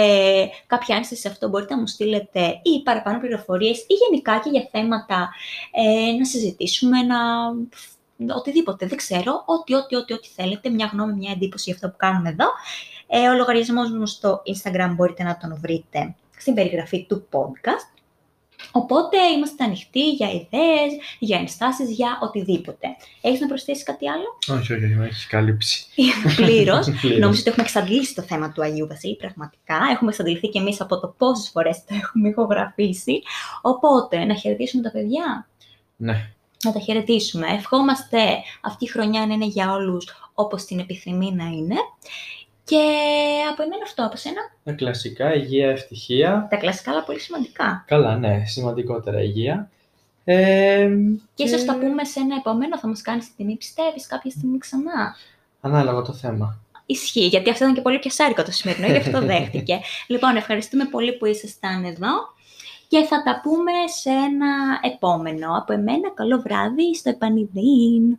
[0.67, 4.67] κάποια ένσταση σε αυτό, μπορείτε να μου στείλετε ή παραπάνω πληροφορίες ή γενικά και για
[4.71, 5.29] θέματα
[5.71, 7.17] ε, να συζητήσουμε, να...
[8.35, 11.97] οτιδήποτε, δεν ξέρω, ό,τι, ό,τι, ό,τι, ό,τι θέλετε, μια γνώμη, μια εντύπωση για αυτό που
[11.97, 12.45] κάνουμε εδώ.
[13.07, 17.92] Ε, ο λογαριασμός μου στο Instagram μπορείτε να τον βρείτε στην περιγραφή του podcast.
[18.71, 22.87] Οπότε είμαστε ανοιχτοί για ιδέες, για ενστάσεις, για οτιδήποτε.
[23.21, 25.85] Έχεις να προσθέσεις κάτι άλλο; Όχι, όχι, όχι, με έχεις καλύψει.
[26.35, 26.89] Πλήρως.
[27.01, 27.19] Πλήρως.
[27.19, 29.75] Νομίζω ότι έχουμε εξαντλήσει το θέμα του Αγίου Βασίλη, πραγματικά.
[29.91, 33.21] Έχουμε εξαντληθεί και εμείς από το πόσες φορές το έχουμε ηχογραφήσει.
[33.61, 35.47] Οπότε, να χαιρετήσουμε τα παιδιά.
[35.95, 36.29] Ναι,
[36.63, 37.47] Να τα χαιρετήσουμε.
[37.47, 38.17] Ευχόμαστε
[38.61, 41.75] αυτή η χρονιά να είναι για όλους όπως την επιθυμεί να είναι.
[42.65, 42.77] Και
[43.51, 46.47] από εμένα αυτό, από σένα; τα κλασικά, υγεία, ευτυχία.
[46.49, 47.83] Τα κλασικά, αλλά πολύ σημαντικά.
[47.87, 49.69] Καλά, ναι, σημαντικότερα υγεία.
[50.23, 50.89] Ε,
[51.33, 54.57] Και ίσως τα πούμε σε ένα επόμενο, θα μας κάνεις τη τιμή, πιστεύεις, κάποια στιγμή
[54.57, 55.15] ξανά;
[55.61, 56.57] Ανάλογα το θέμα.
[56.85, 59.79] Ισχύει, γιατί αυτό ήταν και πολύ πιασάρικο το σημερινό, γι' αυτό δέχτηκε.
[60.07, 62.11] λοιπόν, ευχαριστούμε πολύ που ήσασταν εδώ
[62.87, 65.57] και θα τα πούμε σε ένα επόμενο.
[65.57, 68.17] Από εμένα, καλό βράδυ, στο επανειδήν.